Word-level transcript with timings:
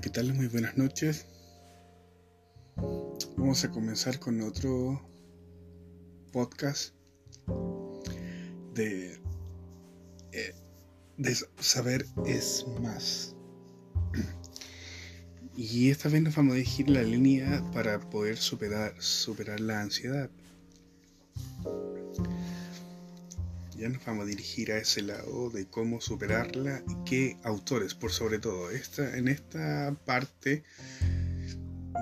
¿qué 0.00 0.10
tal? 0.10 0.34
Muy 0.34 0.48
buenas 0.48 0.76
noches. 0.76 1.24
Vamos 3.36 3.64
a 3.64 3.70
comenzar 3.70 4.18
con 4.18 4.42
otro 4.42 5.00
podcast 6.32 6.94
de, 8.74 9.18
eh, 10.32 10.54
de 11.16 11.34
saber 11.60 12.04
es 12.26 12.66
más. 12.82 13.34
Y 15.56 15.88
esta 15.88 16.10
vez 16.10 16.20
nos 16.20 16.36
vamos 16.36 16.52
a 16.52 16.56
dirigir 16.56 16.90
la 16.90 17.02
línea 17.02 17.64
para 17.72 17.98
poder 17.98 18.36
superar, 18.36 18.94
superar 19.00 19.60
la 19.60 19.80
ansiedad. 19.80 20.28
Ya 23.76 23.90
nos 23.90 24.02
vamos 24.06 24.24
a 24.24 24.26
dirigir 24.26 24.72
a 24.72 24.78
ese 24.78 25.02
lado 25.02 25.50
de 25.50 25.66
cómo 25.66 26.00
superarla 26.00 26.82
y 26.88 27.04
qué 27.04 27.36
autores, 27.42 27.94
por 27.94 28.10
sobre 28.10 28.38
todo. 28.38 28.70
Esta, 28.70 29.18
en 29.18 29.28
esta 29.28 29.94
parte 30.06 30.64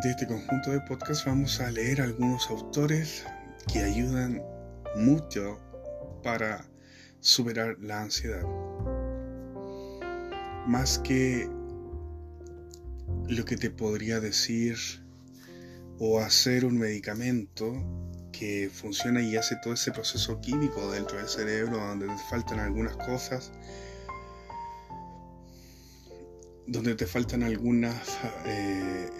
de 0.02 0.10
este 0.10 0.26
conjunto 0.28 0.70
de 0.70 0.80
podcasts 0.82 1.24
vamos 1.24 1.60
a 1.60 1.72
leer 1.72 2.00
algunos 2.00 2.48
autores 2.48 3.24
que 3.72 3.80
ayudan 3.80 4.40
mucho 4.94 5.58
para 6.22 6.64
superar 7.18 7.76
la 7.80 8.02
ansiedad. 8.02 8.44
Más 10.68 11.00
que 11.00 11.48
lo 13.28 13.44
que 13.44 13.56
te 13.56 13.70
podría 13.70 14.20
decir 14.20 14.76
o 15.98 16.20
hacer 16.20 16.64
un 16.64 16.78
medicamento 16.78 17.74
que 18.38 18.70
funciona 18.72 19.22
y 19.22 19.36
hace 19.36 19.56
todo 19.62 19.74
ese 19.74 19.92
proceso 19.92 20.40
químico 20.40 20.90
dentro 20.90 21.18
del 21.18 21.28
cerebro 21.28 21.78
donde 21.78 22.06
te 22.06 22.22
faltan 22.30 22.60
algunas 22.60 22.96
cosas, 22.96 23.52
donde 26.66 26.94
te 26.94 27.06
faltan 27.06 27.42
algunas... 27.42 28.18
Eh, 28.46 29.10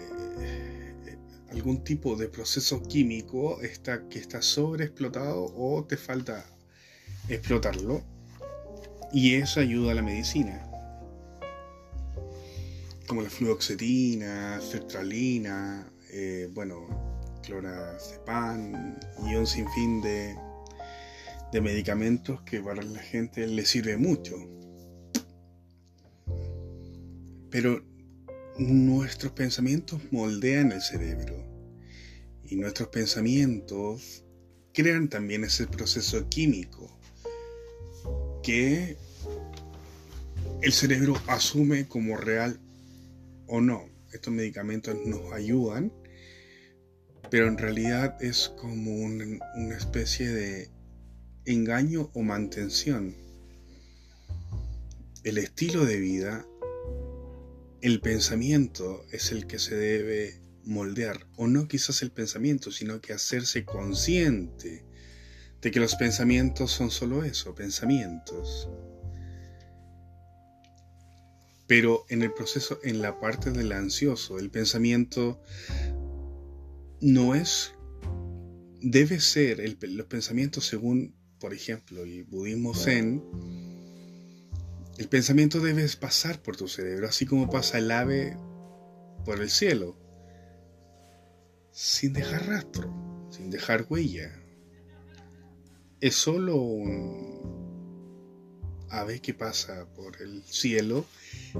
algún 1.55 1.85
tipo 1.85 2.17
de 2.17 2.27
proceso 2.27 2.83
químico 2.83 3.61
está, 3.61 4.09
que 4.09 4.19
está 4.19 4.41
sobreexplotado 4.41 5.53
o 5.55 5.85
te 5.85 5.95
falta 5.95 6.45
explotarlo 7.29 8.03
y 9.13 9.35
eso 9.35 9.61
ayuda 9.61 9.93
a 9.93 9.95
la 9.95 10.01
medicina. 10.01 10.69
Como 13.07 13.21
la 13.21 13.29
fluoxetina, 13.29 14.59
sertralina, 14.59 15.87
eh, 16.11 16.49
bueno, 16.53 17.14
clorazepam 17.45 18.97
y 19.27 19.35
un 19.35 19.45
sinfín 19.45 20.01
de, 20.01 20.35
de 21.51 21.61
medicamentos 21.61 22.41
que 22.41 22.61
para 22.61 22.81
la 22.81 22.99
gente 22.99 23.47
le 23.47 23.65
sirve 23.65 23.97
mucho. 23.97 24.35
Pero 27.49 27.83
nuestros 28.57 29.31
pensamientos 29.33 30.01
moldean 30.11 30.71
el 30.71 30.81
cerebro 30.81 31.35
y 32.43 32.55
nuestros 32.55 32.89
pensamientos 32.89 34.23
crean 34.73 35.07
también 35.07 35.43
ese 35.43 35.67
proceso 35.67 36.27
químico 36.29 36.99
que 38.43 38.97
el 40.61 40.73
cerebro 40.73 41.15
asume 41.27 41.87
como 41.87 42.17
real 42.17 42.59
o 43.47 43.61
no. 43.61 43.85
Estos 44.11 44.33
medicamentos 44.33 44.95
nos 45.05 45.31
ayudan 45.33 45.91
pero 47.29 47.47
en 47.47 47.57
realidad 47.57 48.21
es 48.21 48.49
como 48.57 48.93
una 48.95 49.77
especie 49.77 50.29
de 50.29 50.69
engaño 51.45 52.09
o 52.13 52.21
mantención. 52.21 53.15
El 55.23 55.37
estilo 55.37 55.85
de 55.85 55.99
vida, 55.99 56.45
el 57.81 57.99
pensamiento 58.01 59.05
es 59.11 59.31
el 59.31 59.47
que 59.47 59.59
se 59.59 59.75
debe 59.75 60.39
moldear, 60.63 61.27
o 61.35 61.47
no 61.47 61.67
quizás 61.67 62.01
el 62.01 62.11
pensamiento, 62.11 62.71
sino 62.71 63.01
que 63.01 63.13
hacerse 63.13 63.65
consciente 63.65 64.83
de 65.61 65.71
que 65.71 65.79
los 65.79 65.95
pensamientos 65.95 66.71
son 66.71 66.91
solo 66.91 67.23
eso, 67.23 67.55
pensamientos. 67.55 68.69
Pero 71.67 72.05
en 72.09 72.21
el 72.21 72.31
proceso, 72.33 72.79
en 72.83 73.01
la 73.01 73.19
parte 73.19 73.51
del 73.51 73.71
ansioso, 73.71 74.37
el 74.37 74.51
pensamiento 74.51 75.41
no 77.01 77.35
es, 77.35 77.73
debe 78.81 79.19
ser 79.19 79.61
el, 79.61 79.77
los 79.95 80.07
pensamientos 80.07 80.65
según, 80.65 81.15
por 81.39 81.53
ejemplo, 81.53 82.03
el 82.03 82.23
budismo 82.23 82.73
zen, 82.73 83.23
el 84.97 85.09
pensamiento 85.09 85.59
debe 85.59 85.87
pasar 85.99 86.41
por 86.41 86.55
tu 86.55 86.67
cerebro, 86.67 87.07
así 87.07 87.25
como 87.25 87.49
pasa 87.49 87.79
el 87.79 87.91
ave 87.91 88.37
por 89.25 89.41
el 89.41 89.49
cielo, 89.49 89.97
sin 91.71 92.13
dejar 92.13 92.47
rastro, 92.47 93.27
sin 93.29 93.49
dejar 93.49 93.85
huella. 93.89 94.31
Es 95.99 96.15
solo 96.15 96.55
un 96.55 97.35
ave 98.89 99.19
que 99.19 99.33
pasa 99.33 99.87
por 99.95 100.21
el 100.21 100.43
cielo, 100.43 101.05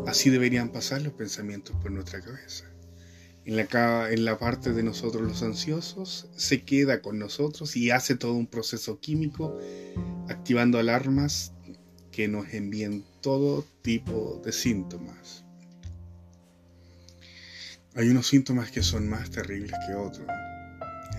así 0.05 0.29
deberían 0.29 0.71
pasar 0.71 1.01
los 1.01 1.13
pensamientos 1.13 1.75
por 1.81 1.91
nuestra 1.91 2.21
cabeza 2.21 2.74
en 3.45 4.25
la, 4.25 4.37
parte 4.39 4.73
de 4.73 4.81
nosotros 4.81 5.21
los 5.21 5.43
ansiosos, 5.43 6.27
se 6.35 6.63
queda 6.63 7.01
con 7.01 7.19
nosotros 7.19 7.75
y 7.75 7.91
hace 7.91 8.15
todo 8.15 8.33
un 8.33 8.47
proceso 8.47 8.99
químico 8.99 9.59
activando 10.27 10.79
alarmas 10.79 11.53
que 12.11 12.27
nos 12.27 12.51
envíen 12.53 13.05
todo 13.21 13.63
tipo 13.83 14.41
de 14.43 14.51
síntomas. 14.51 15.45
Hay 17.93 18.09
unos 18.09 18.27
síntomas 18.27 18.71
que 18.71 18.81
son 18.81 19.07
más 19.07 19.29
terribles 19.29 19.73
que 19.87 19.93
otros. 19.93 20.27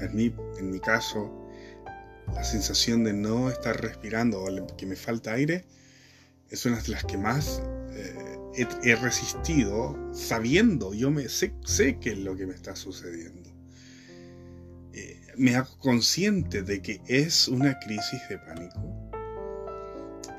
En 0.00 0.14
mi, 0.14 0.34
en 0.58 0.70
mi 0.70 0.80
caso, 0.80 1.48
la 2.34 2.42
sensación 2.42 3.04
de 3.04 3.12
no 3.12 3.50
estar 3.50 3.80
respirando 3.80 4.42
o 4.42 4.76
que 4.76 4.84
me 4.84 4.96
falta 4.96 5.32
aire 5.32 5.64
es 6.50 6.66
una 6.66 6.80
de 6.80 6.88
las 6.88 7.04
que 7.04 7.16
más 7.16 7.62
he, 8.56 8.96
resistido 8.96 9.96
sabiendo, 10.12 10.94
yo 10.94 11.10
me 11.10 11.28
sé, 11.28 11.54
sé 11.64 11.98
qué 11.98 12.12
es 12.12 12.18
lo 12.18 12.36
que 12.36 12.46
me 12.46 12.54
está 12.54 12.74
sucediendo. 12.76 13.50
Eh, 14.92 15.20
me 15.36 15.56
hago 15.56 15.76
consciente 15.78 16.62
de 16.62 16.80
que 16.80 17.00
es 17.06 17.48
una 17.48 17.78
crisis 17.78 18.20
de 18.28 18.38
pánico. 18.38 19.10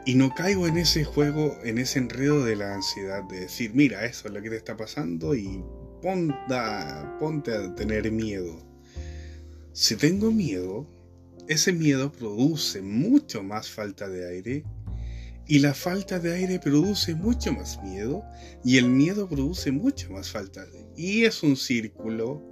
Y 0.06 0.16
no 0.16 0.34
caigo 0.34 0.68
en 0.68 0.78
ese 0.78 1.04
juego, 1.04 1.58
en 1.64 1.78
ese 1.78 2.00
enredo 2.00 2.44
de 2.46 2.56
la 2.56 2.74
ansiedad, 2.74 3.24
de 3.26 3.42
decir, 3.42 3.72
mira, 3.74 4.06
eso 4.06 4.28
es 4.28 4.34
lo 4.34 4.42
que 4.42 4.50
te 4.50 4.56
está 4.56 4.78
pasando 4.78 5.36
y 5.36 5.62
ponte 6.02 7.52
a 7.52 7.76
tener 7.76 8.12
miedo. 8.12 8.66
Si 9.74 9.96
tengo 9.96 10.32
miedo, 10.32 10.88
ese 11.48 11.74
miedo 11.74 12.12
produce 12.12 12.82
mucho 12.82 13.44
más 13.44 13.70
falta 13.70 14.08
de 14.08 14.30
aire 14.30 14.64
y 15.48 15.60
la 15.60 15.74
falta 15.74 16.20
de 16.20 16.34
aire 16.34 16.60
produce 16.60 17.16
mucho 17.16 17.54
más 17.54 17.82
miedo 17.82 18.24
y 18.64 18.78
el 18.78 18.90
miedo 18.90 19.30
produce 19.30 19.72
mucho 19.72 20.12
más 20.12 20.30
falta. 20.30 20.66
Y 20.96 21.24
es 21.24 21.42
un 21.42 21.56
círculo, 21.56 22.44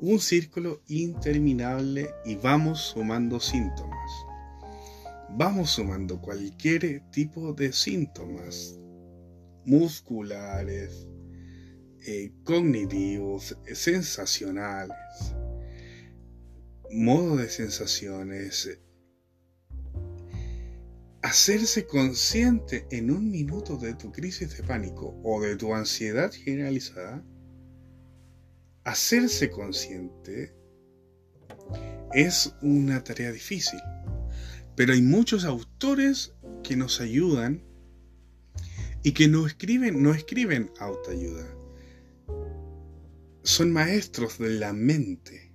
un 0.00 0.18
círculo 0.18 0.82
interminable 0.88 2.10
y 2.24 2.36
vamos 2.36 2.80
sumando 2.80 3.38
síntomas. 3.38 4.10
Vamos 5.30 5.70
sumando 5.70 6.20
cualquier 6.20 7.02
tipo 7.10 7.52
de 7.52 7.72
síntomas 7.72 8.78
musculares, 9.64 11.08
eh, 12.06 12.32
cognitivos, 12.44 13.56
sensacionales, 13.72 14.96
modo 16.90 17.36
de 17.36 17.48
sensaciones, 17.48 18.78
hacerse 21.22 21.86
consciente 21.86 22.86
en 22.90 23.10
un 23.10 23.30
minuto 23.30 23.76
de 23.76 23.94
tu 23.94 24.10
crisis 24.10 24.56
de 24.56 24.64
pánico 24.64 25.18
o 25.22 25.40
de 25.40 25.56
tu 25.56 25.72
ansiedad 25.72 26.32
generalizada, 26.32 27.24
hacerse 28.84 29.50
consciente 29.50 30.54
es 32.12 32.54
una 32.60 33.02
tarea 33.04 33.30
difícil. 33.30 33.80
Pero 34.74 34.92
hay 34.92 35.02
muchos 35.02 35.44
autores 35.44 36.34
que 36.64 36.76
nos 36.76 37.00
ayudan 37.00 37.62
y 39.04 39.12
que 39.12 39.28
no 39.28 39.46
escriben, 39.46 40.02
no 40.02 40.12
escriben 40.14 40.70
autoayuda. 40.78 41.46
Son 43.44 43.72
maestros 43.72 44.38
de 44.38 44.50
la 44.50 44.72
mente 44.72 45.51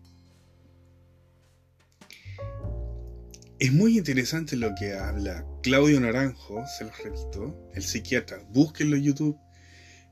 Es 3.59 3.73
muy 3.73 3.97
interesante 3.97 4.55
lo 4.55 4.75
que 4.75 4.93
habla 4.93 5.45
Claudio 5.63 5.99
Naranjo, 5.99 6.63
se 6.77 6.85
los 6.85 6.97
repito, 7.03 7.69
el 7.73 7.83
psiquiatra. 7.83 8.39
Búsquenlo 8.49 8.95
en 8.95 9.03
YouTube. 9.03 9.37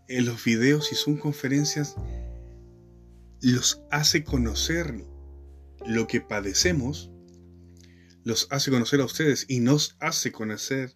En 0.08 0.26
los 0.26 0.44
videos 0.44 0.92
y 0.92 0.96
sus 0.96 1.20
conferencias 1.20 1.96
los 3.42 3.82
hace 3.92 4.24
conocer 4.24 5.04
lo 5.86 6.08
que 6.08 6.22
padecemos, 6.22 7.12
los 8.24 8.48
hace 8.52 8.72
conocer 8.72 9.02
a 9.02 9.06
ustedes 9.06 9.46
y 9.48 9.60
nos 9.60 9.98
hace 10.00 10.32
conocer 10.32 10.96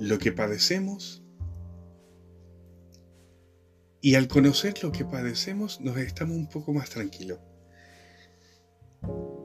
lo 0.00 0.18
que 0.18 0.32
padecemos 0.32 1.24
Y 4.04 4.16
al 4.16 4.28
conocer 4.28 4.82
lo 4.82 4.92
que 4.92 5.06
padecemos, 5.06 5.80
nos 5.80 5.96
estamos 5.96 6.36
un 6.36 6.46
poco 6.46 6.74
más 6.74 6.90
tranquilos. 6.90 7.38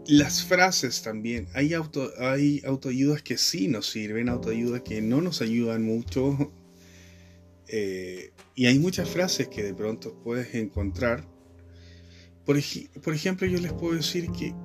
Las 0.08 0.44
frases 0.44 1.02
también, 1.02 1.48
hay, 1.54 1.74
auto, 1.74 2.12
hay 2.20 2.62
autoayudas 2.66 3.22
que 3.22 3.38
sí 3.38 3.68
nos 3.68 3.90
sirven, 3.90 4.30
autoayudas 4.30 4.82
que 4.82 5.02
no 5.02 5.22
nos 5.22 5.42
ayudan 5.42 5.84
mucho. 5.84 6.54
Eh, 7.72 8.32
y 8.56 8.66
hay 8.66 8.80
muchas 8.80 9.08
frases 9.08 9.48
que 9.48 9.62
de 9.62 9.76
pronto 9.76 10.20
puedes 10.24 10.56
encontrar. 10.56 11.24
Por, 12.44 12.58
por 13.04 13.14
ejemplo, 13.14 13.46
yo 13.46 13.60
les 13.60 13.72
puedo 13.74 13.94
decir 13.94 14.32
que 14.32 14.56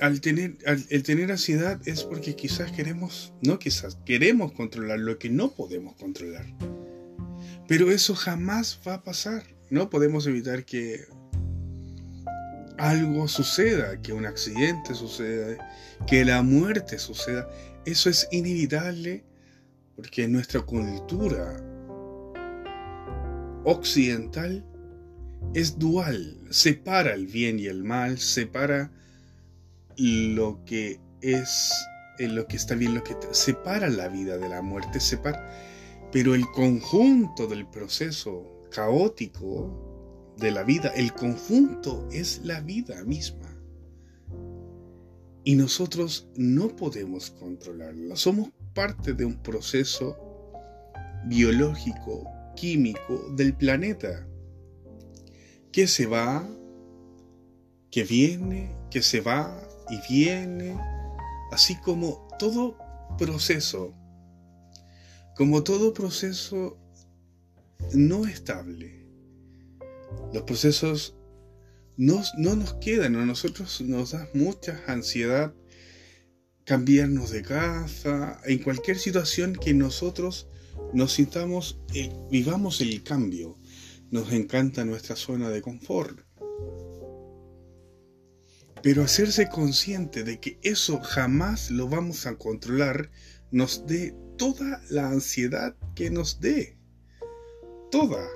al 0.00 0.20
tener, 0.20 0.58
el 0.88 1.02
tener 1.02 1.30
ansiedad 1.30 1.80
es 1.86 2.04
porque 2.04 2.36
quizás 2.36 2.72
queremos, 2.72 3.32
no 3.42 3.58
quizás, 3.58 3.98
queremos 4.04 4.52
controlar 4.52 4.98
lo 4.98 5.18
que 5.18 5.30
no 5.30 5.54
podemos 5.54 5.94
controlar. 5.96 6.46
Pero 7.66 7.90
eso 7.90 8.14
jamás 8.14 8.80
va 8.86 8.94
a 8.94 9.04
pasar. 9.04 9.44
No 9.70 9.90
podemos 9.90 10.26
evitar 10.26 10.64
que 10.64 11.04
algo 12.80 13.28
suceda, 13.28 14.00
que 14.00 14.14
un 14.14 14.24
accidente 14.24 14.94
suceda, 14.94 15.68
que 16.06 16.24
la 16.24 16.42
muerte 16.42 16.98
suceda. 16.98 17.48
Eso 17.84 18.08
es 18.08 18.26
inevitable 18.32 19.22
porque 19.96 20.26
nuestra 20.26 20.62
cultura 20.62 21.62
occidental 23.64 24.64
es 25.52 25.78
dual, 25.78 26.38
separa 26.48 27.12
el 27.12 27.26
bien 27.26 27.58
y 27.58 27.66
el 27.66 27.84
mal, 27.84 28.18
separa 28.18 28.90
lo 29.98 30.64
que 30.64 30.98
es 31.20 31.70
eh, 32.18 32.28
lo 32.28 32.46
que 32.46 32.56
está 32.56 32.74
bien, 32.74 32.94
lo 32.94 33.04
que 33.04 33.14
separa 33.32 33.90
la 33.90 34.08
vida 34.08 34.38
de 34.38 34.48
la 34.48 34.62
muerte, 34.62 35.00
separa, 35.00 35.50
pero 36.12 36.34
el 36.34 36.46
conjunto 36.46 37.46
del 37.46 37.66
proceso 37.66 38.66
caótico 38.70 39.89
de 40.40 40.50
la 40.50 40.64
vida, 40.64 40.88
el 40.96 41.12
conjunto 41.12 42.08
es 42.10 42.40
la 42.44 42.60
vida 42.60 43.04
misma. 43.04 43.56
Y 45.44 45.54
nosotros 45.54 46.28
no 46.34 46.74
podemos 46.74 47.30
controlarlo. 47.30 48.16
Somos 48.16 48.50
parte 48.74 49.12
de 49.12 49.24
un 49.24 49.36
proceso 49.42 50.16
biológico, 51.26 52.24
químico 52.56 53.30
del 53.36 53.54
planeta, 53.54 54.26
que 55.72 55.86
se 55.86 56.06
va, 56.06 56.48
que 57.90 58.04
viene, 58.04 58.74
que 58.90 59.02
se 59.02 59.20
va, 59.20 59.60
y 59.90 60.12
viene, 60.12 60.76
así 61.52 61.76
como 61.80 62.28
todo 62.38 62.78
proceso, 63.18 63.94
como 65.36 65.62
todo 65.62 65.92
proceso 65.92 66.78
no 67.92 68.26
estable. 68.26 68.99
Los 70.32 70.42
procesos 70.44 71.16
no, 71.96 72.22
no 72.38 72.56
nos 72.56 72.74
quedan, 72.74 73.16
a 73.16 73.26
nosotros 73.26 73.80
nos 73.80 74.12
da 74.12 74.28
mucha 74.34 74.82
ansiedad 74.86 75.54
cambiarnos 76.64 77.30
de 77.30 77.42
casa, 77.42 78.40
en 78.44 78.58
cualquier 78.58 78.96
situación 78.96 79.54
que 79.54 79.74
nosotros 79.74 80.48
nos 80.92 81.14
sintamos, 81.14 81.80
eh, 81.94 82.12
vivamos 82.30 82.80
el 82.80 83.02
cambio. 83.02 83.56
Nos 84.10 84.32
encanta 84.32 84.84
nuestra 84.84 85.16
zona 85.16 85.50
de 85.50 85.62
confort. 85.62 86.20
Pero 88.82 89.02
hacerse 89.02 89.48
consciente 89.48 90.24
de 90.24 90.40
que 90.40 90.58
eso 90.62 91.00
jamás 91.00 91.70
lo 91.70 91.88
vamos 91.88 92.26
a 92.26 92.36
controlar 92.36 93.10
nos 93.50 93.86
dé 93.86 94.14
toda 94.38 94.80
la 94.90 95.08
ansiedad 95.08 95.76
que 95.94 96.10
nos 96.10 96.40
dé. 96.40 96.78
Toda. 97.90 98.26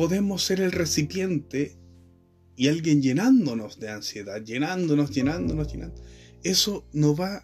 Podemos 0.00 0.42
ser 0.42 0.62
el 0.62 0.72
recipiente 0.72 1.76
y 2.56 2.68
alguien 2.68 3.02
llenándonos 3.02 3.78
de 3.78 3.90
ansiedad, 3.90 4.42
llenándonos, 4.42 5.10
llenándonos, 5.10 5.70
llenando. 5.70 6.02
Eso 6.42 6.88
no 6.94 7.14
va 7.14 7.42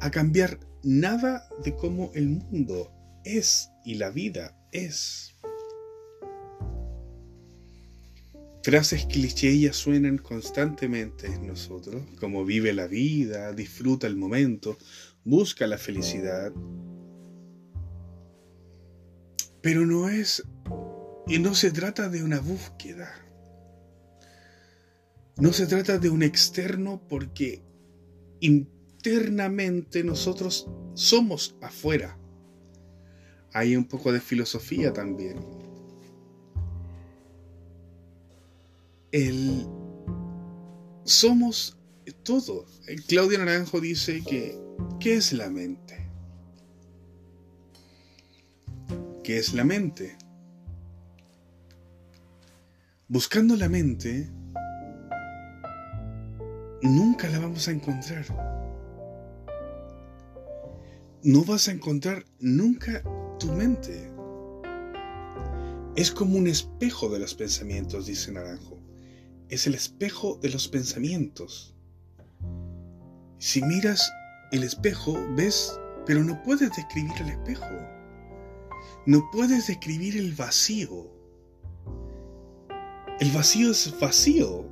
a 0.00 0.10
cambiar 0.10 0.58
nada 0.82 1.48
de 1.62 1.76
cómo 1.76 2.10
el 2.16 2.26
mundo 2.26 2.90
es 3.24 3.70
y 3.84 3.94
la 3.94 4.10
vida 4.10 4.58
es. 4.72 5.36
Frases 8.64 9.06
clichés 9.06 9.76
suenan 9.76 10.18
constantemente 10.18 11.28
en 11.28 11.46
nosotros, 11.46 12.02
como 12.18 12.44
vive 12.44 12.72
la 12.72 12.88
vida, 12.88 13.52
disfruta 13.52 14.08
el 14.08 14.16
momento, 14.16 14.76
busca 15.22 15.68
la 15.68 15.78
felicidad. 15.78 16.52
Pero 19.62 19.86
no 19.86 20.08
es, 20.08 20.42
y 21.30 21.38
no 21.38 21.54
se 21.54 21.70
trata 21.70 22.10
de 22.10 22.22
una 22.22 22.40
búsqueda. 22.40 23.10
No 25.38 25.54
se 25.54 25.66
trata 25.66 25.98
de 25.98 26.10
un 26.10 26.22
externo 26.22 27.00
porque 27.08 27.62
internamente 28.40 30.04
nosotros 30.04 30.68
somos 30.94 31.56
afuera. 31.62 32.18
Hay 33.54 33.76
un 33.76 33.84
poco 33.84 34.12
de 34.12 34.20
filosofía 34.20 34.92
también 34.92 35.38
el 39.12 39.66
somos 41.04 41.76
todo. 42.22 42.66
Claudio 43.08 43.38
Naranjo 43.38 43.80
dice 43.80 44.22
que 44.22 44.58
¿qué 45.00 45.14
es 45.14 45.32
la 45.32 45.50
mente? 45.50 46.08
¿Qué 49.24 49.38
es 49.38 49.52
la 49.52 49.64
mente? 49.64 50.16
Buscando 53.10 53.56
la 53.56 53.68
mente, 53.68 54.30
nunca 56.80 57.28
la 57.28 57.40
vamos 57.40 57.68
a 57.68 57.72
encontrar. 57.72 58.24
No 61.22 61.44
vas 61.44 61.68
a 61.68 61.72
encontrar 61.72 62.24
nunca 62.38 63.02
tu 63.38 63.52
mente. 63.52 64.10
Es 65.96 66.10
como 66.10 66.38
un 66.38 66.46
espejo 66.46 67.10
de 67.10 67.18
los 67.18 67.34
pensamientos, 67.34 68.06
dice 68.06 68.32
Naranjo 68.32 68.80
es 69.50 69.66
el 69.66 69.74
espejo 69.74 70.38
de 70.40 70.48
los 70.48 70.68
pensamientos. 70.68 71.74
Si 73.38 73.60
miras 73.62 74.12
el 74.52 74.62
espejo, 74.62 75.18
ves, 75.34 75.76
pero 76.06 76.22
no 76.22 76.40
puedes 76.44 76.70
describir 76.70 77.12
el 77.20 77.30
espejo. 77.30 77.66
No 79.06 79.28
puedes 79.32 79.66
describir 79.66 80.16
el 80.16 80.34
vacío. 80.34 81.19
El 83.20 83.30
vacío 83.32 83.70
es 83.70 83.94
vacío. 84.00 84.66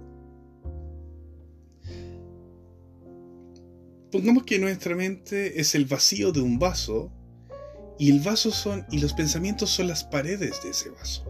Pongamos 4.11 4.45
que 4.45 4.59
nuestra 4.59 4.97
mente 4.97 5.61
es 5.61 5.75
el 5.75 5.85
vacío 5.85 6.33
de 6.33 6.41
un 6.41 6.59
vaso 6.59 7.13
y 7.99 8.11
el 8.11 8.21
vaso 8.21 8.51
son 8.51 8.87
y 8.91 9.01
los 9.01 9.13
pensamientos 9.13 9.69
son 9.69 9.89
las 9.89 10.03
paredes 10.03 10.63
de 10.63 10.71
ese 10.71 10.89
vaso. 10.89 11.27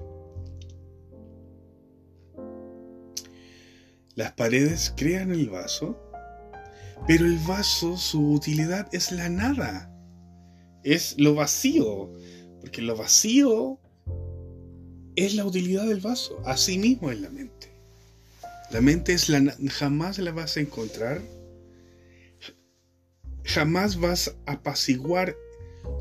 Las 4.15 4.33
paredes 4.35 4.95
crean 4.97 5.33
el 5.33 5.51
vaso, 5.51 6.01
pero 7.09 7.25
el 7.25 7.39
vaso, 7.39 7.97
su 7.97 8.31
utilidad 8.31 8.89
es 8.93 9.11
la 9.11 9.29
nada. 9.29 9.93
Es 10.85 11.17
lo 11.19 11.35
vacío, 11.35 12.13
porque 12.61 12.81
lo 12.81 12.97
vacío 12.97 13.81
es 15.25 15.35
la 15.35 15.45
utilidad 15.45 15.87
del 15.87 16.01
vaso. 16.01 16.41
Así 16.45 16.79
mismo 16.79 17.11
es 17.11 17.21
la 17.21 17.31
mente. 17.31 17.69
La 18.71 18.81
mente 18.81 19.13
es 19.13 19.29
la 19.29 19.57
jamás 19.71 20.19
la 20.19 20.33
vas 20.33 20.57
a 20.57 20.61
encontrar. 20.61 21.23
Jamás 23.45 23.99
vas 23.99 24.37
a 24.47 24.53
apaciguar 24.53 25.35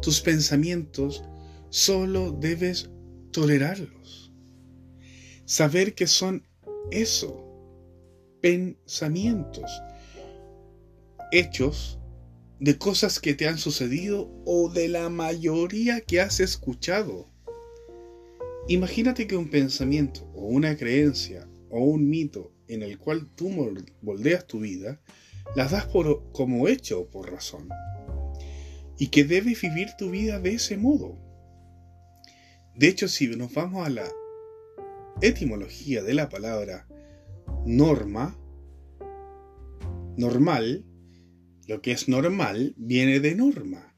tus 0.01 0.19
pensamientos, 0.21 1.24
solo 1.69 2.31
debes 2.31 2.89
tolerarlos. 3.31 4.33
Saber 5.45 5.95
que 5.95 6.07
son 6.07 6.45
eso 6.91 7.43
pensamientos, 8.41 9.71
hechos 11.31 12.00
de 12.59 12.77
cosas 12.77 13.19
que 13.19 13.33
te 13.33 13.47
han 13.47 13.57
sucedido 13.57 14.29
o 14.45 14.69
de 14.69 14.89
la 14.89 15.09
mayoría 15.09 16.01
que 16.01 16.21
has 16.21 16.39
escuchado. 16.39 17.29
Imagínate 18.69 19.27
que 19.27 19.38
un 19.38 19.50
pensamiento 19.50 20.29
o 20.33 20.47
una 20.47 20.75
creencia 20.75 21.47
o 21.69 21.86
un 21.86 22.09
mito 22.09 22.51
en 22.67 22.83
el 22.83 22.97
cual 22.97 23.29
tú 23.33 23.50
moldeas 24.01 24.45
tu 24.45 24.59
vida, 24.59 25.00
las 25.55 25.71
das 25.71 25.86
por, 25.86 26.31
como 26.33 26.67
hecho 26.67 27.01
o 27.01 27.09
por 27.09 27.31
razón. 27.31 27.69
Y 29.00 29.07
que 29.07 29.24
debes 29.24 29.62
vivir 29.62 29.89
tu 29.97 30.09
vida 30.09 30.41
de 30.41 30.55
ese 30.55 30.75
modo. 30.75 31.17
De 32.75 32.89
hecho, 32.89 33.07
si 33.07 33.27
nos 33.27 33.53
vamos 33.53 33.88
a 33.88 33.89
la 33.89 34.07
etimología 35.21 36.03
de 36.03 36.13
la 36.13 36.27
palabra 36.27 36.88
norma, 37.65 38.38
normal, 40.17 40.83
lo 41.67 41.81
que 41.81 41.91
es 41.91 42.09
normal 42.09 42.74
viene 42.75 43.21
de 43.21 43.33
norma. 43.33 43.95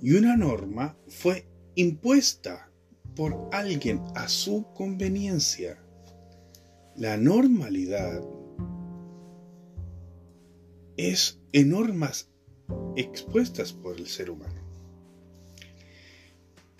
Y 0.00 0.14
una 0.14 0.36
norma 0.36 0.96
fue 1.06 1.51
impuesta 1.74 2.70
por 3.14 3.48
alguien 3.52 4.02
a 4.14 4.28
su 4.28 4.66
conveniencia. 4.74 5.78
La 6.96 7.16
normalidad 7.16 8.22
es 10.96 11.40
en 11.52 11.70
normas 11.70 12.30
expuestas 12.96 13.72
por 13.72 13.96
el 13.96 14.06
ser 14.06 14.30
humano. 14.30 14.60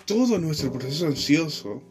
Todo 0.05 0.39
nuestro 0.39 0.73
proceso 0.73 1.07
ansioso 1.07 1.83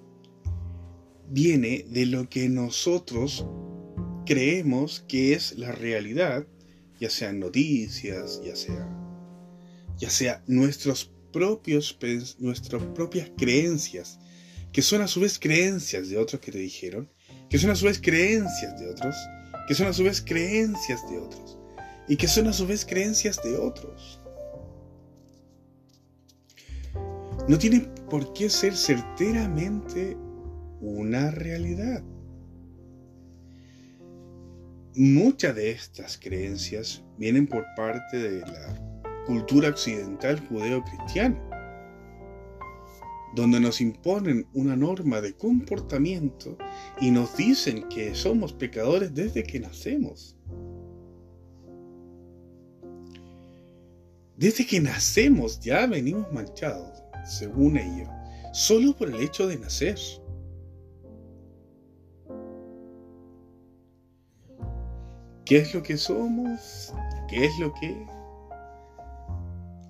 viene 1.30 1.86
de 1.90 2.06
lo 2.06 2.30
que 2.30 2.50
nosotros 2.50 3.46
creemos 4.26 5.04
que 5.08 5.34
es 5.34 5.58
la 5.58 5.72
realidad, 5.72 6.46
ya 7.00 7.10
sean 7.10 7.40
noticias, 7.40 8.42
ya 8.44 8.56
sea, 8.56 8.88
ya 9.98 10.10
sea 10.10 10.44
nuestros 10.48 11.12
propios, 11.32 11.98
nuestras 12.40 12.82
propias 12.96 13.32
creencias, 13.38 14.20
que 14.72 14.82
son 14.82 15.02
a 15.02 15.08
su 15.08 15.20
vez 15.20 15.40
creencias 15.40 16.10
de 16.10 16.18
otros 16.18 16.42
que 16.42 16.52
te 16.52 16.60
dijeron, 16.60 17.10
que 17.50 17.58
son 17.58 17.70
a 17.70 17.76
su 17.76 17.86
vez 17.86 18.00
creencias 18.00 18.80
de 18.80 18.90
otros, 18.90 19.16
que 19.68 19.76
son 19.76 19.88
a 19.88 19.94
su 19.94 20.04
vez 20.04 20.22
creencias 20.22 21.02
de 21.10 21.18
otros, 21.20 21.58
y 22.08 22.16
que 22.16 22.28
son 22.28 22.48
a 22.48 22.54
su 22.54 22.66
vez 22.68 22.86
creencias 22.86 23.42
de 23.44 23.58
otros. 23.58 24.20
No 27.48 27.58
tiene 27.58 27.82
por 28.10 28.34
qué 28.34 28.50
ser 28.50 28.76
certeramente 28.76 30.16
una 30.80 31.32
realidad. 31.32 32.04
Muchas 34.96 35.56
de 35.56 35.72
estas 35.72 36.18
creencias 36.18 37.04
vienen 37.18 37.48
por 37.48 37.66
parte 37.76 38.18
de 38.18 38.42
la 38.42 38.91
cultura 39.26 39.70
occidental 39.70 40.40
judeo-cristiana, 40.48 41.40
donde 43.36 43.60
nos 43.60 43.80
imponen 43.82 44.48
una 44.54 44.76
norma 44.76 45.22
de 45.22 45.34
comportamiento 45.34 46.58
y 47.00 47.12
nos 47.12 47.36
dicen 47.38 47.88
que 47.90 48.14
somos 48.16 48.54
pecadores 48.54 49.14
desde 49.14 49.44
que 49.44 49.60
nacemos. 49.60 50.36
Desde 54.38 54.66
que 54.66 54.82
nacemos 54.82 55.60
ya 55.60 55.86
venimos 55.86 56.32
manchados, 56.34 57.04
según 57.26 57.78
ellos, 57.78 58.10
solo 58.54 58.96
por 58.98 59.10
el 59.10 59.22
hecho 59.22 59.48
de 59.48 59.58
nacer. 59.58 59.98
¿Qué 65.46 65.58
es 65.58 65.74
lo 65.74 65.84
que 65.84 65.98
somos? 65.98 66.94
¿Qué 67.30 67.46
es 67.46 67.60
lo 67.60 67.74
que? 67.74 68.21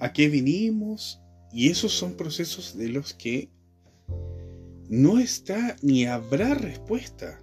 ¿A 0.02 0.12
qué 0.14 0.30
vinimos? 0.30 1.22
Y 1.54 1.70
esos 1.70 1.92
son 1.92 2.16
procesos 2.16 2.76
de 2.76 2.90
los 2.90 3.14
que 3.14 3.50
no 4.90 5.20
está 5.20 5.76
ni 5.84 6.06
habrá 6.06 6.56
respuesta. 6.56 7.40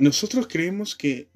Nosotros 0.00 0.48
creemos 0.48 0.96
que 0.96 1.30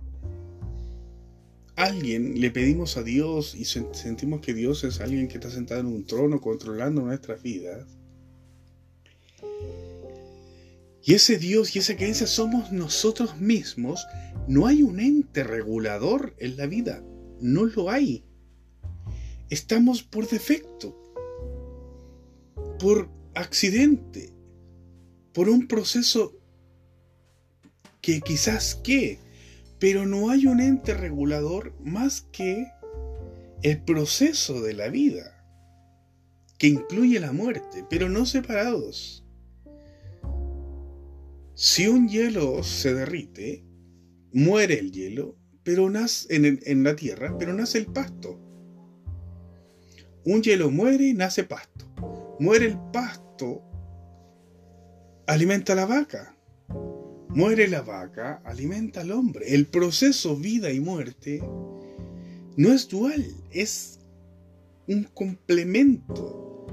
alguien 1.76 2.40
le 2.40 2.50
pedimos 2.50 2.96
a 2.96 3.04
Dios 3.04 3.54
y 3.54 3.66
sentimos 3.66 4.40
que 4.40 4.52
Dios 4.52 4.82
es 4.82 5.00
alguien 5.00 5.28
que 5.28 5.34
está 5.34 5.50
sentado 5.50 5.80
en 5.80 5.86
un 5.86 6.04
trono 6.04 6.40
controlando 6.40 7.02
nuestras 7.02 7.40
vidas 7.40 7.86
y 11.06 11.14
ese 11.14 11.36
Dios 11.36 11.76
y 11.76 11.80
esa 11.80 11.96
creencia 11.96 12.26
somos 12.26 12.72
nosotros 12.72 13.36
mismos. 13.38 14.06
No 14.48 14.66
hay 14.66 14.82
un 14.82 15.00
ente 15.00 15.44
regulador 15.44 16.34
en 16.38 16.56
la 16.56 16.66
vida. 16.66 17.04
No 17.40 17.64
lo 17.64 17.90
hay. 17.90 18.24
Estamos 19.50 20.02
por 20.02 20.26
defecto, 20.26 20.96
por 22.78 23.10
accidente, 23.34 24.32
por 25.34 25.50
un 25.50 25.68
proceso 25.68 26.38
que 28.00 28.22
quizás 28.22 28.74
qué, 28.74 29.18
pero 29.78 30.06
no 30.06 30.30
hay 30.30 30.46
un 30.46 30.60
ente 30.60 30.94
regulador 30.94 31.74
más 31.80 32.22
que 32.32 32.66
el 33.62 33.82
proceso 33.82 34.62
de 34.62 34.72
la 34.72 34.88
vida, 34.88 35.44
que 36.58 36.68
incluye 36.68 37.20
la 37.20 37.32
muerte, 37.32 37.84
pero 37.90 38.08
no 38.08 38.24
separados. 38.24 39.23
Si 41.56 41.86
un 41.86 42.08
hielo 42.08 42.64
se 42.64 42.94
derrite, 42.94 43.64
muere 44.32 44.76
el 44.80 44.90
hielo, 44.90 45.36
pero 45.62 45.88
nace 45.88 46.34
en, 46.34 46.82
la 46.82 46.96
tierra, 46.96 47.38
pero 47.38 47.54
nace 47.54 47.78
el 47.78 47.86
pasto. 47.86 48.40
Un 50.24 50.42
hielo 50.42 50.72
muere, 50.72 51.14
nace 51.14 51.44
pasto. 51.44 51.86
Muere 52.40 52.66
el 52.66 52.78
pasto, 52.92 53.62
alimenta 55.28 55.74
a 55.74 55.76
la 55.76 55.86
vaca. 55.86 56.36
Muere 57.28 57.68
la 57.68 57.82
vaca, 57.82 58.42
alimenta 58.44 59.02
al 59.02 59.12
hombre. 59.12 59.54
El 59.54 59.66
proceso 59.66 60.36
vida 60.36 60.72
y 60.72 60.80
muerte 60.80 61.40
no 62.56 62.72
es 62.72 62.88
dual, 62.88 63.24
es 63.52 64.00
un 64.88 65.04
complemento 65.04 66.66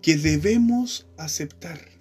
que 0.00 0.16
debemos 0.16 1.10
aceptar 1.18 1.91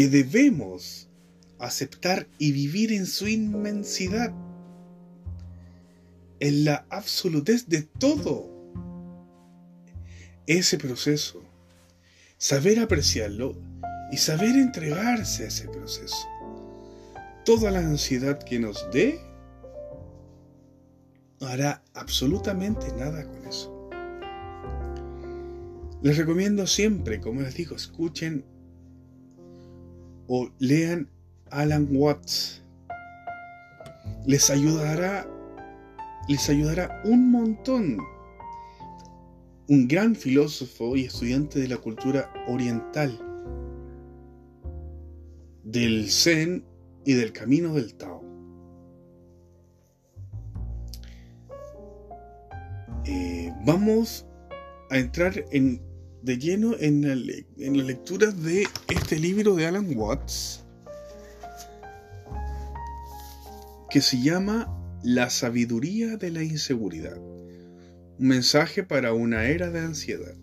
que 0.00 0.08
debemos 0.08 1.10
aceptar 1.58 2.26
y 2.38 2.52
vivir 2.52 2.90
en 2.90 3.04
su 3.04 3.28
inmensidad, 3.28 4.32
en 6.38 6.64
la 6.64 6.86
absolutez 6.88 7.68
de 7.68 7.82
todo 7.82 8.50
ese 10.46 10.78
proceso, 10.78 11.42
saber 12.38 12.80
apreciarlo 12.80 13.60
y 14.10 14.16
saber 14.16 14.56
entregarse 14.56 15.44
a 15.44 15.48
ese 15.48 15.68
proceso. 15.68 16.26
Toda 17.44 17.70
la 17.70 17.80
ansiedad 17.80 18.42
que 18.42 18.58
nos 18.58 18.90
dé 18.90 19.20
no 21.42 21.46
hará 21.46 21.84
absolutamente 21.92 22.90
nada 22.94 23.26
con 23.26 23.46
eso. 23.46 23.90
Les 26.00 26.16
recomiendo 26.16 26.66
siempre, 26.66 27.20
como 27.20 27.42
les 27.42 27.54
digo, 27.54 27.76
escuchen 27.76 28.46
o 30.32 30.48
lean 30.60 31.10
Alan 31.50 31.88
Watts. 31.90 32.62
Les 34.26 34.48
ayudará, 34.48 35.26
les 36.28 36.48
ayudará 36.48 37.02
un 37.04 37.32
montón. 37.32 37.98
Un 39.68 39.88
gran 39.88 40.14
filósofo 40.14 40.94
y 40.94 41.06
estudiante 41.06 41.58
de 41.58 41.66
la 41.66 41.78
cultura 41.78 42.32
oriental, 42.46 43.18
del 45.64 46.08
Zen 46.08 46.64
y 47.04 47.14
del 47.14 47.32
camino 47.32 47.74
del 47.74 47.94
Tao. 47.94 48.22
Eh, 53.04 53.52
vamos 53.66 54.26
a 54.90 54.98
entrar 54.98 55.44
en 55.50 55.89
de 56.22 56.38
lleno 56.38 56.74
en 56.78 57.02
la, 57.02 57.34
en 57.58 57.76
la 57.78 57.84
lectura 57.84 58.30
de 58.30 58.66
este 58.88 59.18
libro 59.18 59.54
de 59.54 59.66
Alan 59.66 59.96
Watts 59.96 60.64
que 63.90 64.00
se 64.00 64.22
llama 64.22 64.68
La 65.02 65.30
sabiduría 65.30 66.16
de 66.16 66.30
la 66.30 66.44
inseguridad. 66.44 67.18
Un 67.18 68.28
mensaje 68.28 68.84
para 68.84 69.12
una 69.12 69.46
era 69.46 69.70
de 69.70 69.80
ansiedad. 69.80 70.34